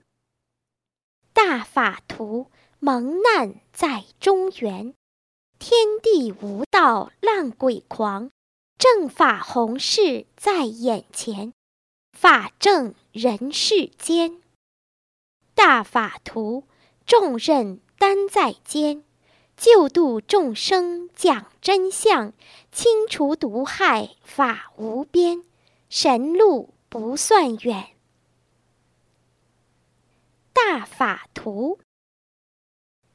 [1.32, 2.49] 大法图，
[2.86, 4.94] 蒙难在中原。
[5.58, 8.30] 天地无道浪鬼狂，
[8.78, 11.52] 正法弘誓在眼前，
[12.12, 14.40] 法正人世间。
[15.56, 16.66] 大法图，
[17.08, 19.04] 重任担在肩，
[19.58, 22.34] 救度众生讲真相，
[22.72, 25.44] 清除毒害法无边，
[25.90, 27.88] 神路不算远。
[30.54, 31.80] 大法图，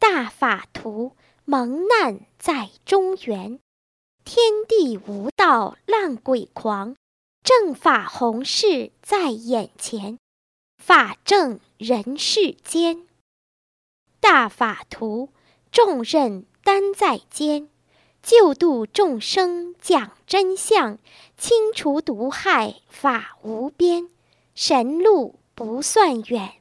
[0.01, 1.13] 大法图。
[1.47, 3.59] 蒙难在中原，
[4.25, 6.95] 天地无道浪鬼狂，
[7.43, 10.17] 正法弘誓在眼前，
[10.79, 13.09] 法正人世间。
[14.21, 15.31] 大法图，
[15.73, 17.69] 重任担在肩，
[18.23, 20.99] 救度众生讲真相，
[21.37, 24.09] 清除毒害法无边，
[24.55, 26.60] 神路不算远。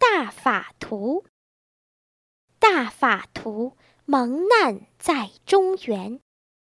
[0.00, 1.26] 大法图。
[2.58, 3.76] 大法图，
[4.06, 6.20] 蒙难在中原，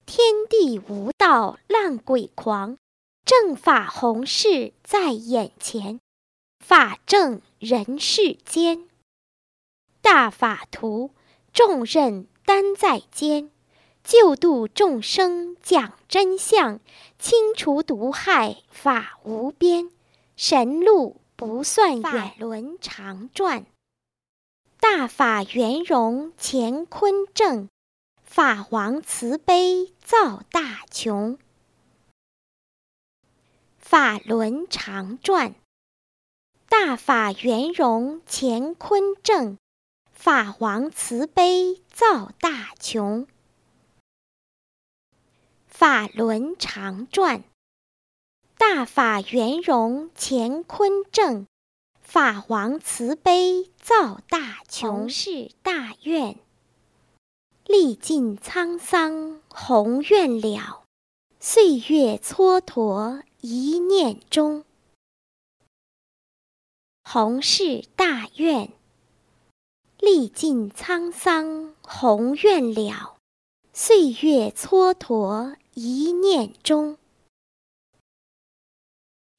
[0.08, 2.78] 天地无道浪鬼狂，
[3.24, 6.00] 正法弘誓在眼前，
[6.66, 8.90] 法正人世间。
[10.02, 11.12] 大法图，
[11.54, 13.52] 重任担在肩，
[14.04, 16.80] 救度众生讲真相，
[17.20, 19.92] 清除毒害法无边，
[20.36, 22.04] 神路不算远。
[22.04, 23.66] 法轮常转。
[24.80, 27.68] 大法圆融乾坤正，
[28.24, 31.40] 法王慈悲造大穷。
[33.80, 35.56] 法轮常转，
[36.70, 39.58] 大法圆融乾坤正，
[40.14, 43.26] 法王慈悲造大穷。
[45.66, 47.44] 法轮常转，
[48.62, 51.48] 大法圆融乾坤正。
[52.00, 56.38] 法王慈悲造大穷是大愿，
[57.66, 60.84] 历尽沧桑宏愿了，
[61.40, 64.64] 岁月蹉跎一念中。
[67.04, 68.72] 宏世大愿，
[69.98, 73.18] 历尽沧桑宏愿了，
[73.74, 77.00] 岁月蹉跎一念中。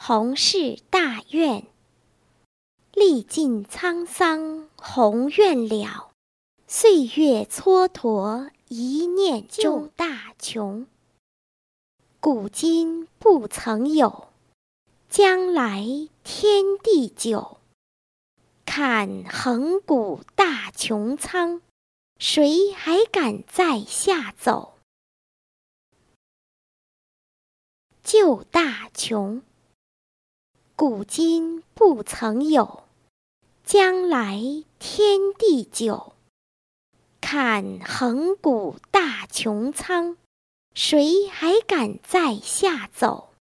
[0.05, 1.65] 宏世大愿。
[2.93, 6.11] 历尽沧桑宏愿了，
[6.67, 9.93] 岁月蹉跎一念中。
[9.95, 10.89] 大穷，
[12.19, 14.33] 古今不曾有，
[15.09, 15.87] 将来
[16.25, 17.59] 天地久。
[18.67, 21.63] 看横古大穹苍，
[22.19, 24.79] 谁还敢在下走？
[28.03, 29.41] 救大穷。
[30.85, 32.83] 古今不曾有，
[33.63, 34.41] 将来
[34.81, 36.15] 天地久。
[37.21, 40.17] 看横古大穹苍，
[40.75, 43.33] 谁还敢在下走？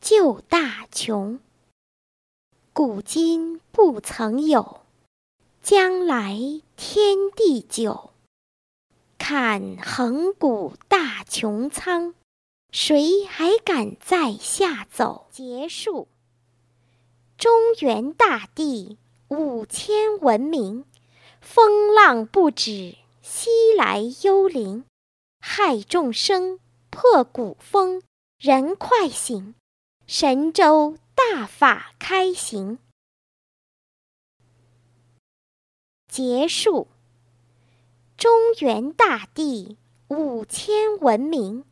[0.00, 1.38] 旧大穹，
[2.72, 4.86] 古今不曾有。
[5.62, 6.38] 将来
[6.76, 8.14] 天地久。
[9.18, 12.14] 看横古大穹苍，
[12.76, 15.28] 谁还敢再下走？
[15.30, 16.08] 结束。
[17.38, 18.98] 中原大地
[19.28, 20.84] 五千文明，
[21.40, 24.84] 风浪不止，西来幽灵，
[25.38, 26.58] 害众生，
[26.90, 28.02] 破古风，
[28.40, 29.54] 人快醒，
[30.08, 32.80] 神州大法开行。
[36.08, 36.88] 结束。
[38.16, 39.76] 中原大地
[40.08, 41.64] 五千文明，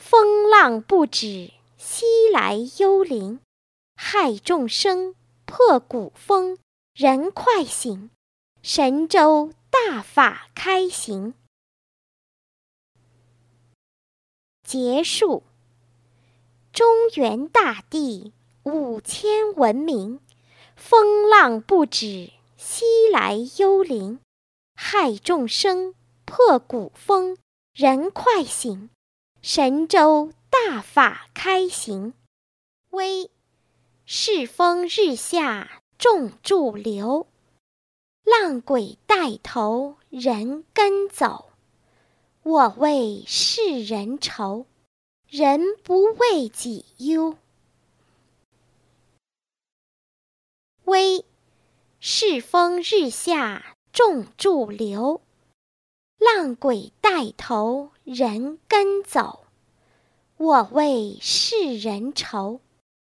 [0.00, 3.38] 风浪不止，西来幽灵，
[3.94, 6.56] 害众生，破古风，
[6.94, 8.10] 人快醒，
[8.62, 11.34] 神州大法开行。
[14.64, 15.42] 结束。
[16.72, 18.32] 中原大地
[18.62, 20.18] 五千文明，
[20.76, 22.32] 风浪不止。
[22.56, 24.18] 西来幽灵，
[24.74, 25.94] 害众生，
[26.24, 27.36] 破古风，
[27.74, 28.88] 人快醒，
[29.42, 32.12] 神州大法开行。
[32.90, 33.30] 危，
[34.04, 37.26] 世风日下，众驻留，
[38.22, 41.52] 浪鬼带头，人跟走。
[42.42, 44.66] 我为世人愁，
[45.26, 47.36] 人不为己忧。
[50.84, 51.24] 危。
[51.98, 55.20] 世风日下，众驻留；
[56.20, 59.46] 浪鬼带头，人跟走。
[60.36, 62.60] 我为世人愁，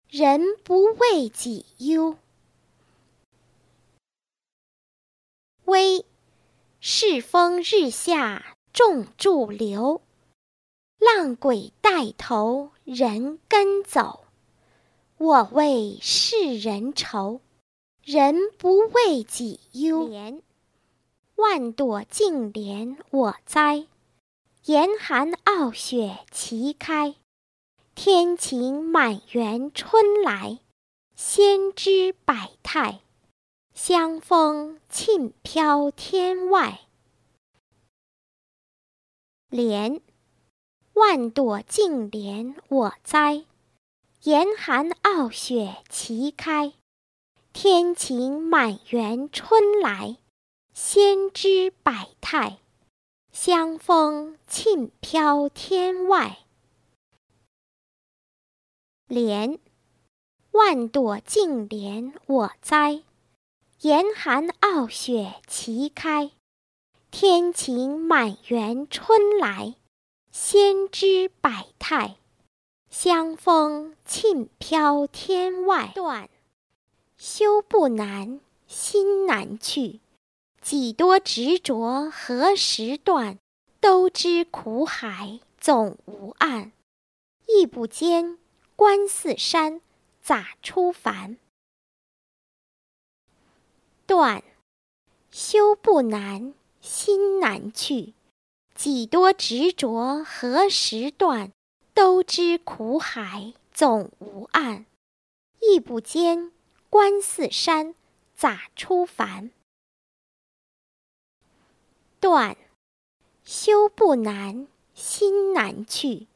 [0.08, 2.16] 人不为己忧。
[5.66, 6.04] 危！
[6.80, 10.00] 世风日下，众驻留；
[10.98, 14.24] 浪鬼带头，人跟走。
[15.18, 17.40] 我为世人愁。
[18.02, 20.08] 人不为己忧，
[21.36, 23.88] 万朵净莲我栽，
[24.64, 27.14] 严寒傲雪齐开，
[27.94, 30.60] 天晴满园春来，
[31.14, 33.00] 仙知百态，
[33.74, 36.80] 香风沁飘天外。
[39.50, 40.00] 莲，
[40.94, 43.44] 万朵净莲我栽，
[44.22, 46.72] 严寒傲雪齐开。
[47.52, 50.16] 天晴满园春来，
[50.78, 52.58] 仙知百态，
[53.32, 56.40] 香风沁飘天外。
[59.08, 59.58] 莲，
[60.50, 63.02] 万朵净莲我栽，
[63.80, 66.32] 严寒傲雪齐开。
[67.10, 69.76] 天晴满园春来，
[70.30, 72.16] 仙知百态，
[72.90, 75.90] 香风沁飘天外。
[75.94, 76.28] 断。
[77.16, 80.00] 修不难，心难去。
[80.66, 83.38] 几多执着何时断？
[83.78, 86.72] 都知苦海总无岸。
[87.46, 88.36] 亦不坚，
[88.74, 89.80] 观四山，
[90.20, 91.36] 咋出凡？
[94.08, 94.42] 断。
[95.30, 98.14] 修不难，心难去。
[98.74, 101.52] 几多执着何时断？
[101.94, 104.84] 都知苦海总无岸。
[105.60, 106.50] 亦不坚。
[106.90, 107.94] 观四山，
[108.34, 109.52] 咋出凡？
[112.26, 112.56] 断，
[113.44, 116.26] 修不难，心难去。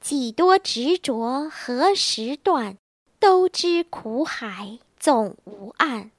[0.00, 2.76] 几多执着何时断？
[3.20, 6.10] 都知苦海总无岸。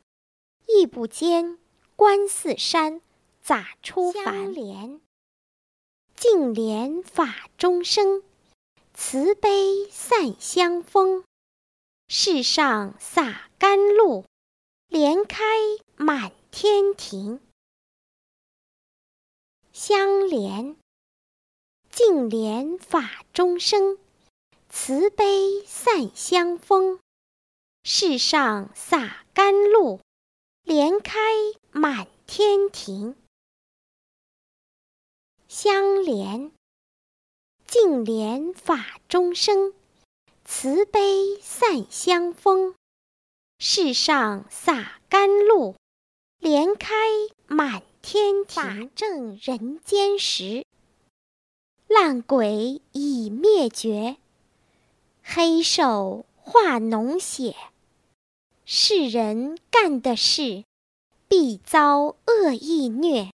[0.68, 1.60] 意不坚，
[1.98, 3.02] 观四山，
[3.42, 4.54] 咋出凡？
[4.54, 5.02] 莲，
[6.16, 8.24] 净莲法中生，
[8.94, 11.26] 慈悲散香风。
[12.08, 14.24] 世上洒甘露，
[14.88, 15.44] 莲开
[15.98, 17.42] 满天庭。
[19.82, 20.76] 香莲，
[21.90, 23.98] 净莲法中生，
[24.68, 27.00] 慈悲散香风。
[27.86, 30.02] 世上洒甘露，
[30.64, 31.18] 莲开
[31.72, 33.16] 满天庭。
[35.48, 36.52] 香莲，
[37.66, 39.74] 净莲法中生。
[40.44, 42.76] 慈悲散香风，
[43.60, 45.78] 世上洒甘露，
[46.38, 46.94] 莲开
[47.48, 48.64] 满天庭。
[48.64, 50.66] 法正人间时，
[51.88, 54.18] 烂鬼已灭绝，
[55.24, 57.56] 黑手化脓血，
[58.66, 60.64] 世人干的事，
[61.28, 63.32] 必遭恶意虐。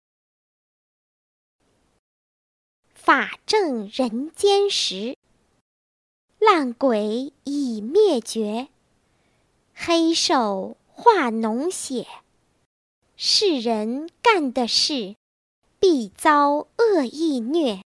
[2.94, 5.18] 法正人间时，
[6.40, 8.70] 烂鬼已灭绝。
[9.76, 12.08] 黑手化脓血，
[13.26, 15.16] 世人干的事，
[15.80, 17.82] 必遭恶意虐。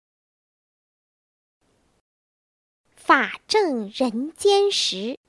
[2.95, 5.19] 法正人间时，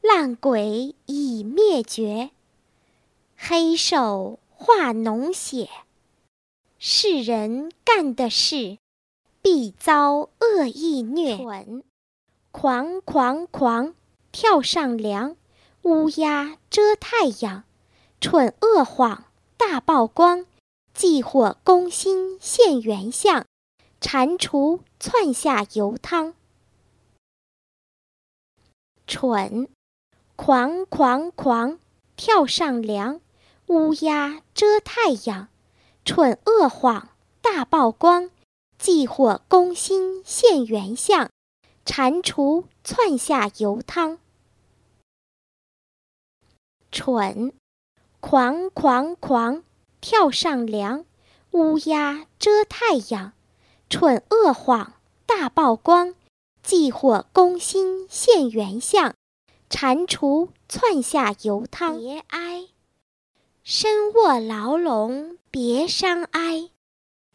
[0.00, 2.30] 烂鬼已灭绝。
[3.36, 5.70] 黑手化脓血，
[6.80, 8.78] 世人干的事，
[9.40, 11.36] 必遭恶意虐。
[11.36, 11.84] 蠢，
[12.50, 13.94] 狂狂狂，
[14.32, 15.36] 跳上梁，
[15.82, 17.62] 乌鸦遮太阳。
[18.20, 19.24] 蠢恶谎，
[19.56, 20.44] 大曝光，
[20.92, 23.46] 忌火攻心现原相。
[24.00, 26.34] 蟾蜍窜下油汤。
[29.06, 29.68] 蠢，
[30.34, 31.78] 狂狂狂，
[32.16, 33.20] 跳上梁，
[33.68, 35.48] 乌鸦遮太阳。
[36.04, 37.10] 蠢恶谎，
[37.40, 38.30] 大曝光，
[38.78, 41.30] 忌火攻心现原相。
[41.84, 44.18] 蟾蜍窜下油汤。
[46.90, 47.52] 蠢，
[48.20, 49.62] 狂狂狂，
[50.00, 51.04] 跳上梁，
[51.52, 53.32] 乌鸦遮太阳。
[53.88, 54.94] 蠢恶谎，
[55.24, 56.14] 大曝光。
[56.62, 59.14] 忌火攻心现原相，
[59.70, 61.98] 蟾蜍窜下油汤。
[61.98, 62.66] 别哀，
[63.62, 66.70] 身卧牢笼别伤哀。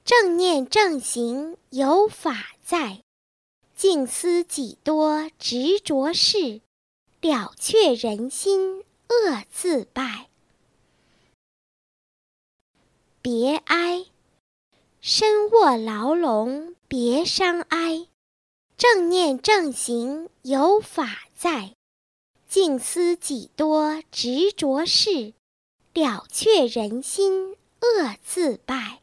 [0.06, 3.02] 正念正行有法在，
[3.76, 6.62] 静思己多执着事，
[7.22, 10.28] 了却人心恶自败。
[13.24, 14.08] 别哀，
[15.00, 18.10] 身卧牢笼别伤哀。
[18.76, 21.74] 正念正行有法在，
[22.50, 25.34] 静思己多执着事，
[25.94, 29.00] 了却人心恶自败。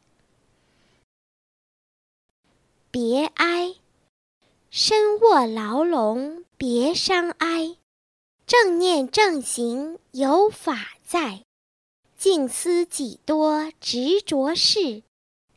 [2.91, 3.75] 别哀，
[4.71, 7.79] 身卧牢笼别伤哀。
[8.47, 11.43] 正念正行有法在，
[12.21, 15.03] 静思己多执着事，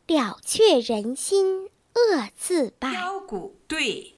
[0.06, 2.94] 了却人心恶自败。
[2.94, 4.14] 腰鼓对。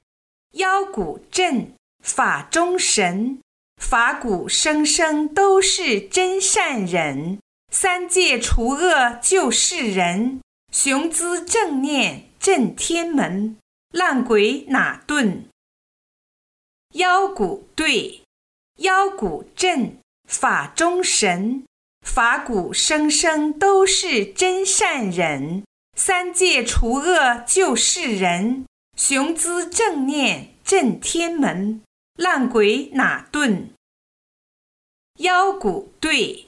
[0.53, 3.41] 腰鼓震，法中神；
[3.75, 7.39] 法鼓声声都是真善人。
[7.69, 10.39] 三界除恶救世人，
[10.71, 13.57] 雄姿正念震天门。
[13.91, 15.43] 烂鬼哪遁？
[16.93, 18.21] 腰鼓对，
[18.77, 21.63] 腰鼓震，法中神；
[22.07, 25.63] 法鼓声声都是真善人。
[25.95, 28.65] 三界除恶救世人。
[28.95, 31.81] 雄姿正念震天门，
[32.15, 33.67] 烂鬼哪遁？
[35.19, 36.47] 腰鼓对，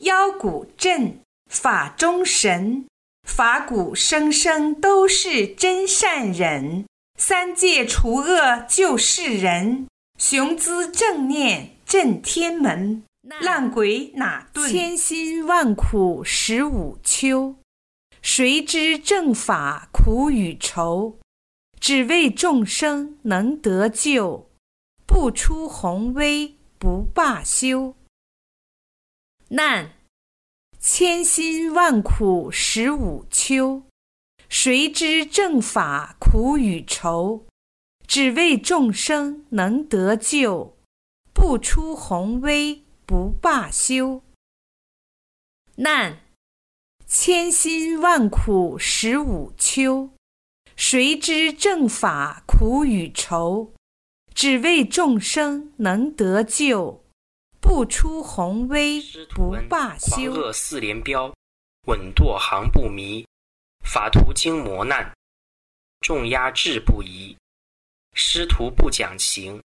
[0.00, 2.86] 腰鼓震，法中神；
[3.28, 6.86] 法鼓声声都是真善人。
[7.16, 9.86] 三界除恶救世人，
[10.18, 13.04] 雄姿正念震天门，
[13.40, 14.70] 烂鬼哪遁？
[14.70, 17.56] 千辛万苦十五秋，
[18.20, 21.18] 谁知正法苦与愁？
[21.80, 24.50] 只为众生能得救，
[25.06, 27.94] 不出宏威不罢休。
[29.48, 29.92] 难，
[30.78, 33.84] 千辛万苦十五秋，
[34.50, 37.46] 谁知正法苦与愁？
[38.06, 40.76] 只为众生能得救，
[41.32, 44.22] 不出宏威不罢休。
[45.76, 46.20] 难，
[47.06, 50.10] 千辛万苦十五秋。
[50.76, 53.72] 谁知正法苦与愁？
[54.34, 57.04] 只为众生能得救，
[57.60, 59.00] 不出宏威
[59.34, 60.32] 不罢休。
[60.32, 61.32] 恶四连标，
[61.86, 63.24] 稳舵行不迷。
[63.84, 65.14] 法途经磨难，
[66.00, 67.36] 重压志不移。
[68.14, 69.62] 师徒不讲情，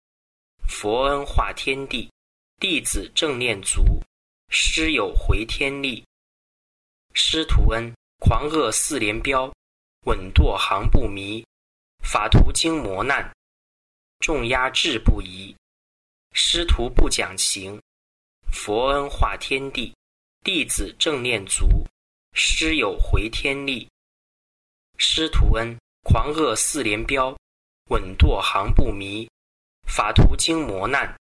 [0.67, 2.11] 佛恩化天地。
[2.59, 4.03] 弟子正念足，
[4.49, 6.03] 师友回天力。
[7.13, 9.49] 师徒恩，狂恶四连标。
[10.05, 11.41] 稳舵行不迷，
[12.03, 13.33] 法徒经磨难，
[14.19, 15.55] 重压志不移。
[16.33, 17.81] 师徒不讲情，
[18.51, 19.93] 佛恩化天地。
[20.43, 21.65] 弟子正念足，
[22.33, 23.87] 师友回天力。
[24.97, 27.33] 师徒恩，狂恶四连标，
[27.89, 29.25] 稳舵行不迷。
[29.87, 31.17] 法徒经磨难，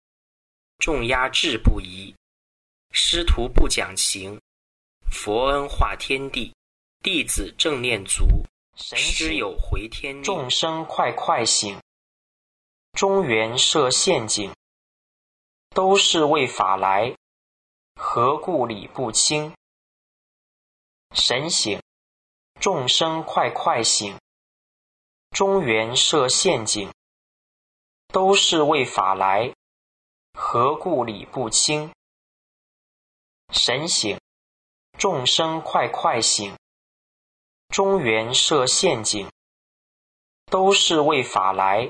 [0.84, 2.14] 重压志不移。
[2.90, 4.38] 师徒不讲情，
[5.10, 6.54] 佛恩化天地。
[7.02, 8.44] 弟子正念足。
[8.76, 11.80] 师有回天众生快快醒！
[12.92, 14.52] 中原设陷阱，
[15.70, 17.16] 都是为法来，
[17.94, 19.54] 何故理不清？
[21.12, 21.80] 神醒，
[22.60, 24.18] 众生快快醒！
[25.30, 26.92] 中原设陷阱，
[28.08, 29.54] 都是为法来，
[30.36, 31.92] 何故理不清？
[33.50, 34.18] 神醒，
[34.98, 36.52] 众生快快醒！
[37.68, 39.28] 中原设陷阱，
[40.46, 41.88] 都是为法来，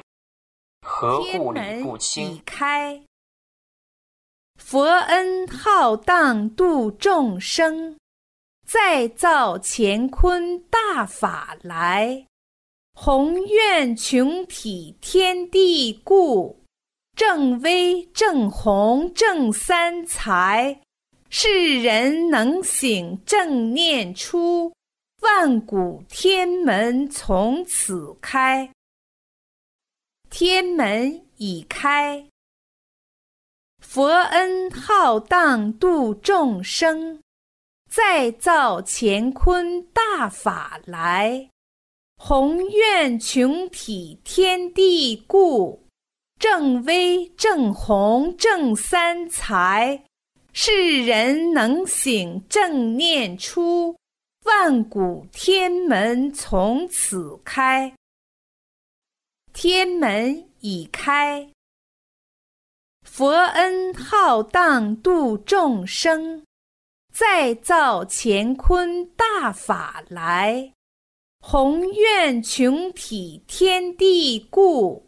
[0.82, 2.42] 何故理不清？
[2.44, 3.02] 开，
[4.56, 7.98] 佛恩浩荡度众生，
[8.66, 12.26] 再造乾坤大法来。
[12.94, 16.63] 宏愿穷体天地故，
[17.16, 20.80] 正威正宏正三才，
[21.30, 24.72] 世人能醒正念出，
[25.22, 28.68] 万古天门从此开。
[30.28, 32.26] 天门已开，
[33.78, 37.22] 佛恩浩荡度众生，
[37.88, 41.48] 再造乾坤大法来。
[42.16, 45.83] 宏愿穷体天地故，
[46.38, 50.04] 正威正宏正三才，
[50.52, 53.96] 世人能醒正念出，
[54.44, 57.94] 万古天门从此开。
[59.52, 61.50] 天门已开，
[63.02, 66.44] 佛恩浩荡度众生，
[67.12, 70.72] 再造乾坤大法来。
[71.40, 75.03] 宏愿穷体天地固，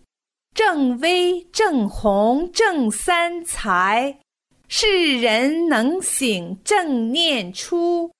[0.57, 4.21] 正威正宏正三才，
[4.69, 8.11] 世人能醒正念出，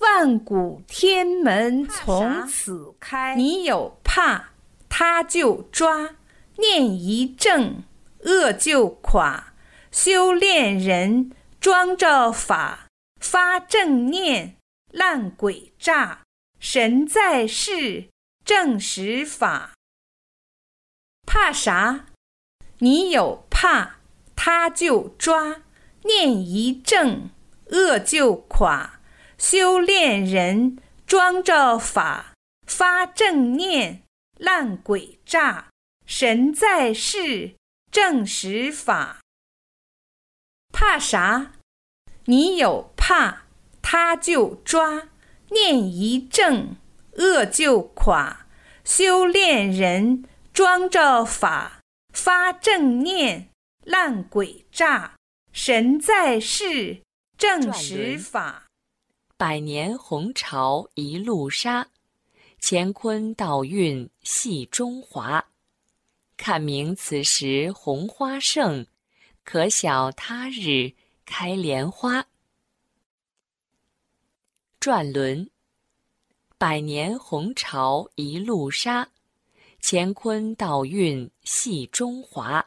[0.00, 3.34] 万古天门从此开。
[3.34, 4.50] 你有怕，
[4.90, 6.16] 他就抓；
[6.58, 7.82] 念一正，
[8.24, 9.54] 恶就垮。
[9.90, 12.88] 修炼人装着法，
[13.22, 14.56] 发正念，
[14.92, 16.20] 烂鬼诈。
[16.60, 18.10] 神在世，
[18.44, 19.72] 正实法。
[21.26, 22.06] 怕啥？
[22.78, 23.96] 你有怕，
[24.36, 25.62] 他就抓；
[26.04, 27.30] 念一正，
[27.70, 29.00] 恶就垮。
[29.36, 32.32] 修炼人装着法，
[32.66, 34.02] 发正念，
[34.38, 35.68] 烂鬼诈。
[36.06, 37.56] 神在世，
[37.90, 39.18] 正实法。
[40.72, 41.52] 怕啥？
[42.26, 43.42] 你有怕，
[43.82, 45.08] 他就抓。
[45.50, 46.76] 念一正，
[47.18, 48.46] 恶就垮。
[48.84, 50.24] 修炼人
[50.56, 51.82] 装着法，
[52.14, 53.50] 发正念，
[53.84, 55.14] 烂鬼诈。
[55.52, 57.02] 神在世，
[57.36, 58.64] 正实法。
[59.36, 61.88] 百年红潮一路杀，
[62.58, 65.44] 乾坤道运系中华。
[66.38, 68.86] 看明此时红花盛，
[69.44, 70.94] 可晓他日
[71.26, 72.24] 开莲花。
[74.80, 75.50] 转轮，
[76.56, 79.10] 百年红潮一路杀，
[79.88, 82.66] 乾坤道运系中华。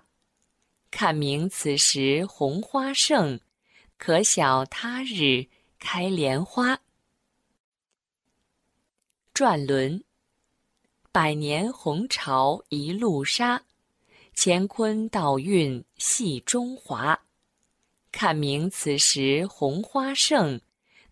[0.90, 3.42] 看明此时红花盛，
[3.98, 5.46] 可晓他日
[5.80, 6.80] 开莲花。
[9.34, 10.02] 转轮，
[11.12, 13.64] 百年红潮一路杀，
[14.34, 17.20] 乾坤道运系中华。
[18.14, 20.62] 看明此时红花盛。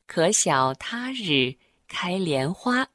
[0.06, 1.54] 可晓他日
[1.86, 2.88] 开莲花。